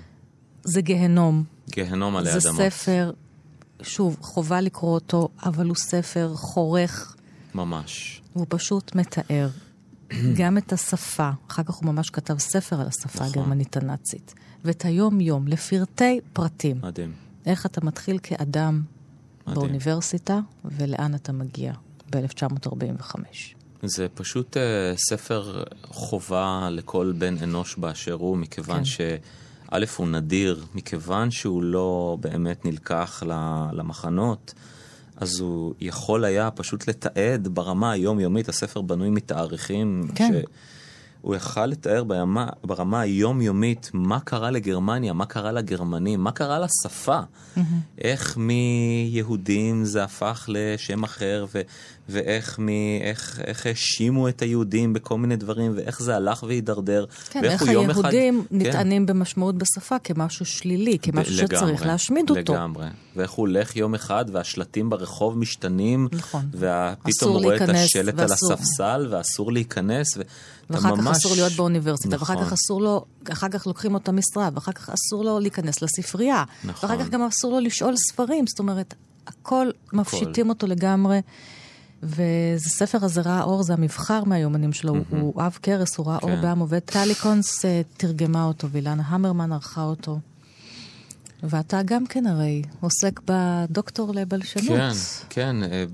[0.64, 1.44] זה גיהנום.
[1.70, 2.42] גיהנום עלי אדמות.
[2.42, 3.12] זה ספר,
[3.82, 7.16] שוב, חובה לקרוא אותו, אבל הוא ספר חורך.
[7.54, 8.20] ממש.
[8.34, 9.48] הוא פשוט מתאר
[10.38, 13.26] גם את השפה, אחר כך הוא ממש כתב ספר על השפה נכון.
[13.26, 16.80] הגרמנית הנאצית, ואת היום-יום, לפרטי פרטים.
[16.82, 17.12] מדהים.
[17.46, 18.82] איך אתה מתחיל כאדם
[19.46, 19.54] מדהים.
[19.54, 21.72] באוניברסיטה, ולאן אתה מגיע
[22.10, 23.16] ב-1945.
[23.82, 24.60] זה פשוט uh,
[24.96, 28.84] ספר חובה לכל בן אנוש באשר הוא, מכיוון כן.
[28.84, 33.22] שא' הוא נדיר, מכיוון שהוא לא באמת נלקח
[33.72, 34.54] למחנות,
[35.16, 40.08] אז הוא יכול היה פשוט לתעד ברמה היומיומית, הספר בנוי מתאריכים.
[40.14, 40.32] כן.
[40.32, 40.44] ש...
[41.24, 47.20] הוא יכל לתאר ברמה, ברמה היומיומית מה קרה לגרמניה, מה קרה לגרמנים, מה קרה לשפה.
[47.20, 47.60] Mm-hmm.
[47.98, 51.60] איך מיהודים זה הפך לשם אחר, ו,
[52.08, 52.68] ואיך מ,
[53.00, 57.04] איך, איך האשימו את היהודים בכל מיני דברים, ואיך זה הלך והידרדר.
[57.30, 58.10] כן, איך היהודים אחד,
[58.50, 59.12] נטענים כן.
[59.12, 62.54] במשמעות בשפה כמשהו שלילי, כמשהו לגמרי, שצריך להשמיד אותו.
[62.54, 62.86] לגמרי.
[63.16, 66.08] ואיך הוא הולך יום אחד, והשלטים ברחוב משתנים.
[66.12, 66.44] נכון.
[66.52, 68.52] ופתאום הוא רואה את השלט ואסור.
[68.52, 70.06] על הספסל, ואסור להיכנס.
[70.16, 70.22] ו...
[70.70, 71.06] ואחר ממש...
[71.06, 72.36] כך אסור להיות באוניברסיטה, נכון.
[72.36, 75.82] ואחר כך אסור לו, אחר כך לוקחים לו את המשרה, ואחר כך אסור לו להיכנס
[75.82, 76.44] לספרייה.
[76.64, 76.90] נכון.
[76.90, 78.94] ואחר כך גם אסור לו לשאול ספרים, זאת אומרת,
[79.26, 79.96] הכל, הכל.
[79.96, 81.20] מפשיטים אותו לגמרי.
[82.02, 85.16] וזה ספר הזה ראה אור, זה המבחר מהיומנים שלו, mm-hmm.
[85.16, 86.30] הוא אב קרס, הוא ראה כן.
[86.30, 86.78] אור בעם עובד.
[86.78, 90.18] טלי קונס uh, תרגמה אותו, ואילנה המרמן ערכה אותו.
[91.48, 94.78] ואתה גם כן הרי עוסק בדוקטור לבלשנות.
[94.78, 94.92] כן,
[95.30, 95.84] כן, אה,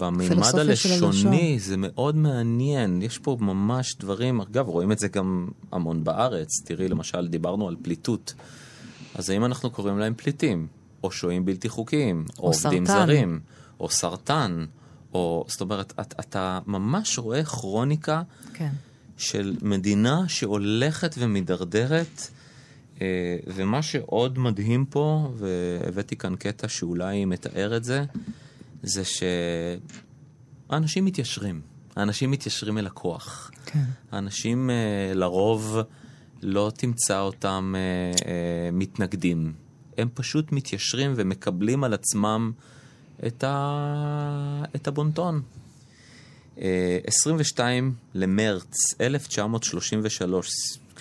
[0.00, 3.02] במימד הלשוני זה מאוד מעניין.
[3.02, 6.48] יש פה ממש דברים, אגב, רואים את זה גם המון בארץ.
[6.64, 8.34] תראי, למשל, דיברנו על פליטות.
[9.14, 10.66] אז האם אנחנו קוראים להם פליטים?
[11.04, 12.24] או שוהים בלתי חוקיים?
[12.38, 13.06] או, או עובדים סרטן.
[13.06, 13.40] זרים?
[13.80, 14.64] או סרטן?
[15.14, 18.22] או, זאת אומרת, את, אתה ממש רואה כרוניקה
[18.54, 18.72] כן.
[19.16, 22.28] של מדינה שהולכת ומידרדרת.
[23.02, 28.04] אה, ומה שעוד מדהים פה, והבאתי כאן קטע שאולי מתאר את זה,
[28.82, 29.02] זה
[30.68, 31.60] שהאנשים מתיישרים.
[31.96, 33.50] האנשים מתיישרים אל הכוח.
[33.66, 33.84] כן.
[34.12, 35.78] האנשים אה, לרוב
[36.42, 39.52] לא תמצא אותם אה, מתנגדים.
[39.98, 42.52] הם פשוט מתיישרים ומקבלים על עצמם
[43.26, 44.62] את, ה...
[44.76, 45.42] את הבונטון.
[47.06, 50.48] 22 למרץ 1933,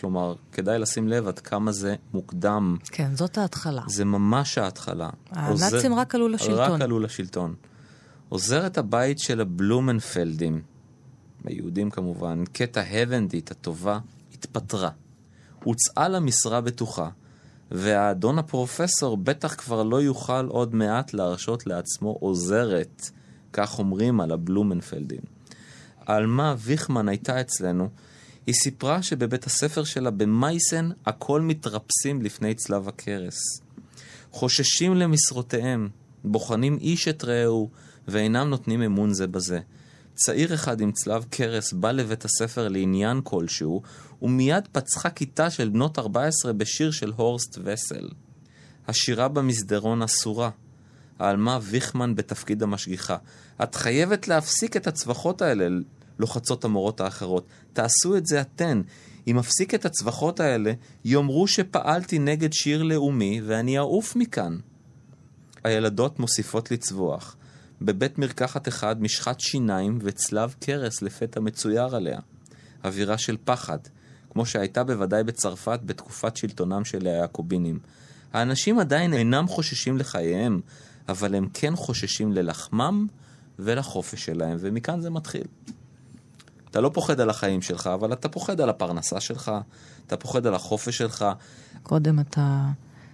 [0.01, 2.77] כלומר, כדאי לשים לב עד כמה זה מוקדם.
[2.85, 3.81] כן, זאת ההתחלה.
[3.87, 5.09] זה ממש ההתחלה.
[5.31, 6.73] הנאצים רק עלו לשלטון.
[6.73, 7.55] רק עלו לשלטון.
[8.29, 10.61] עוזרת הבית של הבלומנפלדים,
[11.43, 13.99] היהודים כמובן, קטע הבנדית הטובה,
[14.33, 14.89] התפטרה.
[15.63, 17.09] הוצאה למשרה בטוחה,
[17.71, 23.09] והאדון הפרופסור בטח כבר לא יוכל עוד מעט להרשות לעצמו עוזרת,
[23.53, 25.21] כך אומרים על הבלומנפלדים.
[26.05, 27.89] עלמה ויכמן הייתה אצלנו,
[28.51, 33.61] היא סיפרה שבבית הספר שלה במייסן הכל מתרפסים לפני צלב הקרס.
[34.31, 35.89] חוששים למשרותיהם,
[36.23, 37.69] בוחנים איש את רעהו,
[38.07, 39.59] ואינם נותנים אמון זה בזה.
[40.15, 43.81] צעיר אחד עם צלב קרס בא לבית הספר לעניין כלשהו,
[44.21, 48.09] ומיד פצחה כיתה של בנות 14 בשיר של הורסט וסל.
[48.87, 50.49] השירה במסדרון אסורה.
[51.19, 53.17] העלמה ויכמן בתפקיד המשגיחה.
[53.63, 55.67] את חייבת להפסיק את הצווחות האלה,
[56.21, 57.45] לוחצות המורות האחרות.
[57.73, 58.81] תעשו את זה אתן.
[59.27, 60.73] אם אפסיק את הצווחות האלה,
[61.05, 64.57] יאמרו שפעלתי נגד שיר לאומי ואני אעוף מכאן.
[65.63, 67.35] הילדות מוסיפות לצווח.
[67.81, 72.19] בבית מרקחת אחד משחת שיניים וצלב קרס לפתע מצויר עליה.
[72.85, 73.79] אווירה של פחד,
[74.29, 77.79] כמו שהייתה בוודאי בצרפת בתקופת שלטונם של היעקובינים.
[78.33, 80.61] האנשים עדיין אינם חוששים לחייהם,
[81.09, 83.07] אבל הם כן חוששים ללחמם
[83.59, 85.43] ולחופש שלהם, ומכאן זה מתחיל.
[86.71, 89.51] אתה לא פוחד על החיים שלך, אבל אתה פוחד על הפרנסה שלך,
[90.07, 91.25] אתה פוחד על החופש שלך.
[91.83, 92.65] קודם אתה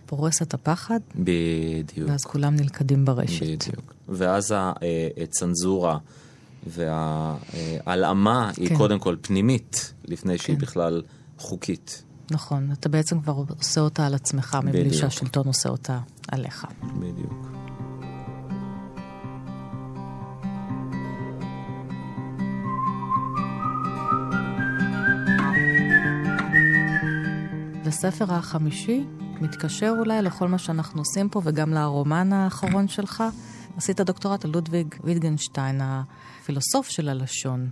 [0.06, 2.10] פורס את הפחד, בדיוק.
[2.10, 3.42] ואז כולם נלכדים ברשת.
[3.46, 3.94] בדיוק.
[4.10, 4.54] ואז
[5.24, 5.98] הצנזורה
[6.68, 8.62] וההלאמה כן.
[8.62, 10.62] היא קודם כל פנימית לפני שהיא כן.
[10.62, 11.02] בכלל
[11.38, 12.04] חוקית.
[12.32, 14.94] נכון, אתה בעצם כבר עושה אותה על עצמך, מבלי בדיוק.
[15.02, 16.66] שהשלטון עושה אותה עליך.
[17.00, 17.67] בדיוק.
[27.98, 29.04] הספר החמישי
[29.42, 33.24] מתקשר אולי לכל מה שאנחנו עושים פה, וגם לרומן האחרון שלך.
[33.78, 37.70] עשית דוקטורט על לודוויג ויטגנשטיין, הפילוסוף של הלשון.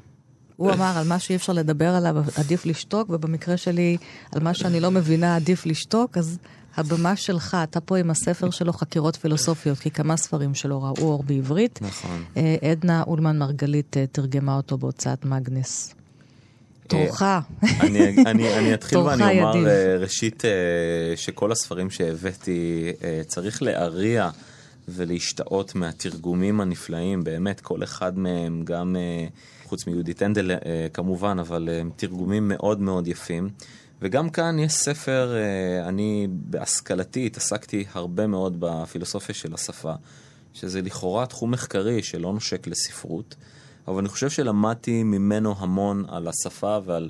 [0.55, 3.97] הוא אמר על מה שאי אפשר לדבר עליו עדיף לשתוק, ובמקרה שלי,
[4.31, 6.37] על מה שאני לא מבינה עדיף לשתוק, אז
[6.77, 11.23] הבמה שלך, אתה פה עם הספר שלו, חקירות פילוסופיות, כי כמה ספרים שלו ראו אור
[11.23, 11.79] בעברית.
[11.81, 12.23] נכון.
[12.37, 15.95] אה, עדנה אולמן מרגלית אה, תרגמה אותו בהוצאת מגנס.
[16.87, 17.23] תורך.
[17.81, 20.51] אני, אני, אני אתחיל ואני אומר אה, ראשית אה,
[21.15, 24.29] שכל הספרים שהבאתי אה, צריך להריע
[24.87, 28.95] ולהשתאות מהתרגומים הנפלאים, באמת כל אחד מהם, גם
[29.65, 30.51] חוץ מיהודית הנדל
[30.93, 33.49] כמובן, אבל הם תרגומים מאוד מאוד יפים.
[34.01, 35.35] וגם כאן יש ספר,
[35.87, 39.93] אני בהשכלתי התעסקתי הרבה מאוד בפילוסופיה של השפה,
[40.53, 43.35] שזה לכאורה תחום מחקרי שלא נושק לספרות.
[43.87, 47.09] אבל אני חושב שלמדתי ממנו המון על השפה ועל...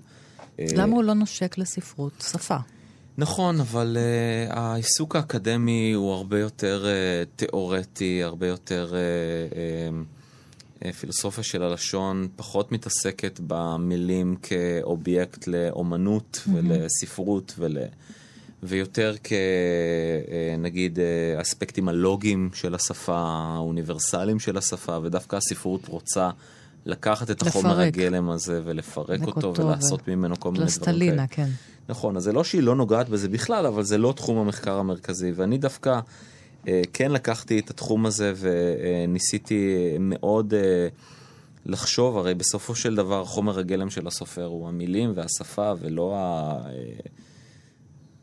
[0.60, 2.26] אה, למה הוא לא נושק לספרות?
[2.32, 2.58] שפה.
[3.18, 11.44] נכון, אבל uh, העיסוק האקדמי הוא הרבה יותר uh, תיאורטי, הרבה יותר uh, uh, פילוסופיה
[11.44, 16.52] של הלשון, פחות מתעסקת במילים כאובייקט לאומנות mm-hmm.
[16.54, 17.78] ולספרות ול...
[18.64, 21.00] ויותר כנגיד
[21.42, 26.30] אספקטים הלוגיים של השפה, האוניברסליים של השפה, ודווקא הספרות רוצה
[26.86, 27.88] לקחת את החומר לפרק.
[27.88, 30.16] הגלם הזה ולפרק אותו ולעשות ו...
[30.16, 31.28] ממנו כל מיני דברים כאלה.
[31.28, 31.50] כן.
[31.90, 35.32] נכון, אז זה לא שהיא לא נוגעת בזה בכלל, אבל זה לא תחום המחקר המרכזי.
[35.32, 36.00] ואני דווקא
[36.68, 40.88] אה, כן לקחתי את התחום הזה וניסיתי מאוד אה,
[41.66, 46.16] לחשוב, הרי בסופו של דבר חומר הגלם של הסופר הוא המילים והשפה ולא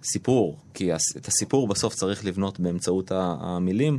[0.02, 0.58] הסיפור.
[0.74, 3.98] כי את הסיפור בסוף צריך לבנות באמצעות המילים.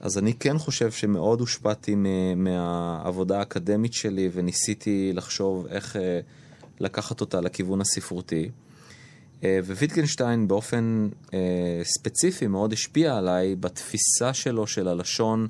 [0.00, 1.94] אז אני כן חושב שמאוד הושפעתי
[2.36, 6.20] מהעבודה האקדמית שלי וניסיתי לחשוב איך אה,
[6.80, 8.50] לקחת אותה לכיוון הספרותי.
[9.44, 15.46] אה, וויטגנשטיין באופן אה, ספציפי מאוד השפיע עליי בתפיסה שלו של הלשון,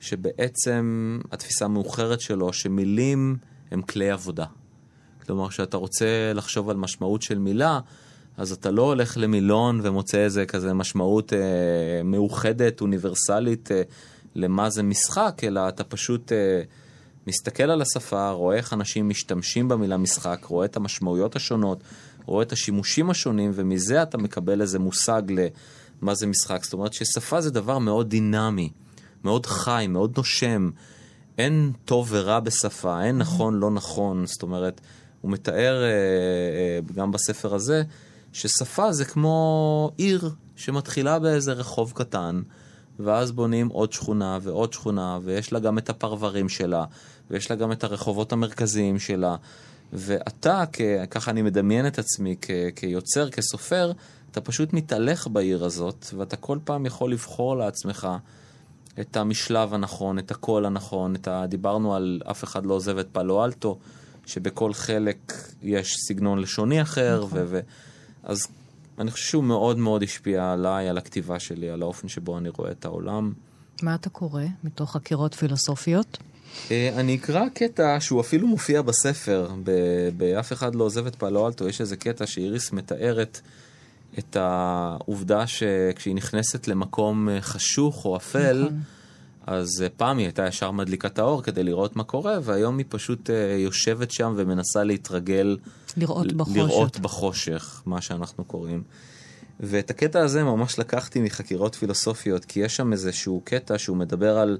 [0.00, 3.36] שבעצם התפיסה המאוחרת שלו, שמילים
[3.70, 4.46] הם כלי עבודה.
[5.26, 7.80] כלומר, כשאתה רוצה לחשוב על משמעות של מילה,
[8.36, 11.38] אז אתה לא הולך למילון ומוצא איזה כזה משמעות אה,
[12.04, 13.82] מאוחדת, אוניברסלית, אה,
[14.34, 16.62] למה זה משחק, אלא אתה פשוט אה,
[17.26, 21.82] מסתכל על השפה, רואה איך אנשים משתמשים במילה משחק, רואה את המשמעויות השונות,
[22.26, 26.64] רואה את השימושים השונים, ומזה אתה מקבל איזה מושג למה זה משחק.
[26.64, 28.70] זאת אומרת ששפה זה דבר מאוד דינמי,
[29.24, 30.70] מאוד חי, מאוד נושם.
[31.38, 34.26] אין טוב ורע בשפה, אין נכון, לא נכון.
[34.26, 34.80] זאת אומרת,
[35.20, 37.82] הוא מתאר אה, אה, גם בספר הזה,
[38.32, 42.42] ששפה זה כמו עיר שמתחילה באיזה רחוב קטן,
[42.98, 46.84] ואז בונים עוד שכונה ועוד שכונה, ויש לה גם את הפרברים שלה,
[47.30, 49.36] ויש לה גם את הרחובות המרכזיים שלה.
[49.92, 50.64] ואתה.
[51.10, 52.50] ככה אני מדמיין את עצמי כ...
[52.76, 53.92] כיוצר, כסופר,
[54.30, 58.08] אתה פשוט מתהלך בעיר הזאת, ואתה כל פעם יכול לבחור לעצמך
[59.00, 61.46] את המשלב הנכון, את הקול הנכון, את ה...
[61.46, 63.78] דיברנו על אף אחד לא עוזב את פלו אלטו,
[64.26, 67.38] שבכל חלק יש סגנון לשוני אחר, נכון.
[67.38, 67.44] ו...
[67.46, 67.60] ו...
[68.22, 68.46] אז
[68.98, 72.70] אני חושב שהוא מאוד מאוד השפיע עליי, על הכתיבה שלי, על האופן שבו אני רואה
[72.70, 73.32] את העולם.
[73.82, 76.18] מה אתה קורא מתוך חקירות פילוסופיות?
[76.70, 79.50] אה, אני אקרא קטע שהוא אפילו מופיע בספר,
[80.16, 83.40] באף אחד לא עוזב את פעלו אלטו, יש איזה קטע שאיריס מתארת
[84.18, 88.80] את העובדה שכשהיא נכנסת למקום אה, חשוך או אפל, נכון.
[89.46, 92.86] אז אה, פעם היא הייתה ישר מדליקה את האור כדי לראות מה קורה, והיום היא
[92.88, 95.56] פשוט יושבת שם ומנסה להתרגל...
[95.96, 96.56] לראות בחושך.
[96.56, 98.82] לראות בחושך, מה שאנחנו קוראים.
[99.60, 104.58] ואת הקטע הזה ממש לקחתי מחקירות פילוסופיות, כי יש שם איזשהו קטע שהוא מדבר על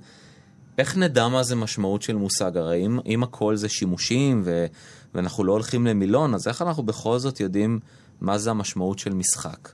[0.78, 2.56] איך נדע מה זה משמעות של מושג.
[2.56, 4.66] הרי אם, אם הכל זה שימושים ו,
[5.14, 7.80] ואנחנו לא הולכים למילון, אז איך אנחנו בכל זאת יודעים
[8.20, 9.72] מה זה המשמעות של משחק?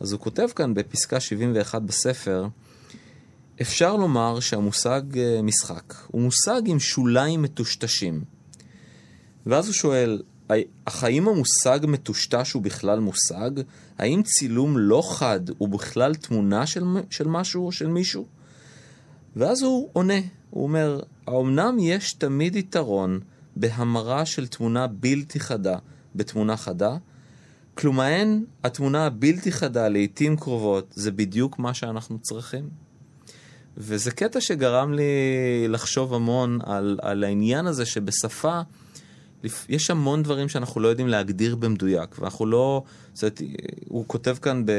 [0.00, 2.46] אז הוא כותב כאן בפסקה 71 בספר,
[3.62, 8.24] אפשר לומר שהמושג אה, משחק הוא מושג עם שוליים מטושטשים.
[9.46, 10.22] ואז הוא שואל,
[10.86, 13.50] האם המושג מטושטש הוא בכלל מושג?
[13.98, 18.26] האם צילום לא חד הוא בכלל תמונה של, של משהו או של מישהו?
[19.36, 20.20] ואז הוא עונה,
[20.50, 23.20] הוא אומר, האומנם יש תמיד יתרון
[23.56, 25.78] בהמרה של תמונה בלתי חדה
[26.14, 26.96] בתמונה חדה?
[27.74, 28.24] כלומר,
[28.64, 32.68] התמונה הבלתי חדה לעיתים קרובות זה בדיוק מה שאנחנו צריכים?
[33.76, 35.02] וזה קטע שגרם לי
[35.68, 38.60] לחשוב המון על, על העניין הזה שבשפה
[39.68, 42.82] יש המון דברים שאנחנו לא יודעים להגדיר במדויק, ואנחנו לא...
[43.14, 43.42] זאת אומרת,
[43.88, 44.72] הוא כותב כאן ב,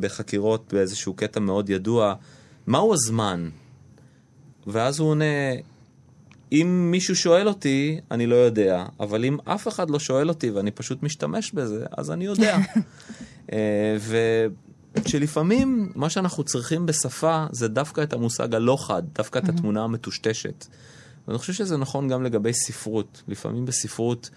[0.00, 2.14] בחקירות באיזשהו קטע מאוד ידוע,
[2.66, 3.48] מהו הזמן?
[4.66, 5.24] ואז הוא עונה,
[6.52, 10.70] אם מישהו שואל אותי, אני לא יודע, אבל אם אף אחד לא שואל אותי ואני
[10.70, 12.58] פשוט משתמש בזה, אז אני יודע.
[13.52, 13.96] אה,
[14.98, 20.66] ושלפעמים מה שאנחנו צריכים בשפה זה דווקא את המושג הלא חד, דווקא את התמונה המטושטשת.
[21.28, 23.22] ואני חושב שזה נכון גם לגבי ספרות.
[23.28, 24.30] לפעמים בספרות,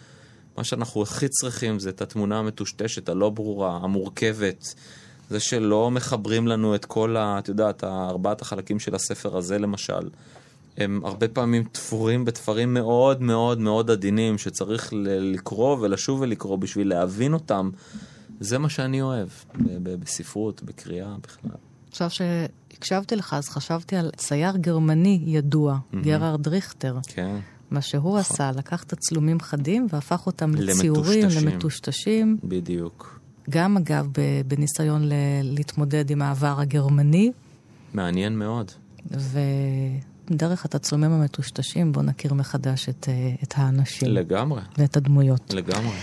[0.58, 4.74] מה שאנחנו הכי צריכים זה את התמונה המטושטשת, הלא ברורה, המורכבת.
[5.30, 7.40] זה שלא מחברים לנו את כל ה...
[7.40, 10.10] את יודעת, ארבעת החלקים של הספר הזה למשל.
[10.78, 17.34] הם הרבה פעמים תפורים בתפרים מאוד מאוד מאוד עדינים, שצריך לקרוא ולשוב ולקרוא בשביל להבין
[17.34, 17.70] אותם.
[18.40, 19.30] זה מה שאני אוהב
[19.84, 21.71] בספרות, בקריאה בכלל.
[21.92, 25.98] עכשיו שהקשבתי לך, אז חשבתי על צייר גרמני ידוע, mm-hmm.
[26.04, 26.98] גררד ריכטר.
[27.08, 27.38] כן.
[27.72, 28.20] מה שהוא נכון.
[28.20, 32.38] עשה, לקח תצלומים חדים והפך אותם לציורים, למטושטשים.
[32.44, 33.20] בדיוק.
[33.50, 34.08] גם אגב
[34.48, 35.14] בניסיון ל-
[35.44, 37.32] להתמודד עם העבר הגרמני.
[37.94, 38.72] מעניין מאוד.
[40.30, 44.08] ודרך התצלומים המטושטשים בואו נכיר מחדש את, אה, את האנשים.
[44.10, 44.62] לגמרי.
[44.78, 45.54] ואת הדמויות.
[45.54, 45.96] לגמרי.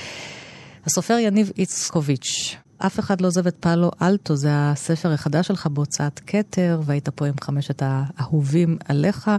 [0.87, 6.21] הסופר יניב איצקוביץ', אף אחד לא עוזב את פאלו אלטו, זה הספר החדש שלך בהוצאת
[6.27, 9.31] כתר, והיית פה עם חמשת האהובים עליך.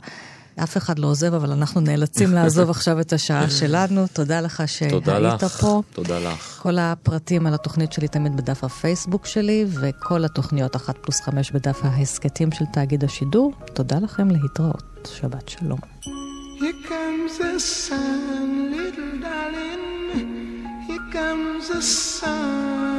[0.63, 4.05] אף אחד לא עוזב, אבל אנחנו נאלצים לעזוב עכשיו את השעה שלנו.
[4.13, 5.81] תודה לך שהיית תודה לך, פה.
[5.93, 6.59] תודה לך.
[6.61, 11.79] כל הפרטים על התוכנית שלי תמיד בדף הפייסבוק שלי, וכל התוכניות אחת פלוס חמש בדף
[11.83, 13.53] ההסכתים של תאגיד השידור.
[13.73, 15.09] תודה לכם להתראות.
[15.19, 15.79] שבת שלום.
[16.59, 19.83] Here comes the sun, little darling.
[20.87, 22.98] Here comes the sun.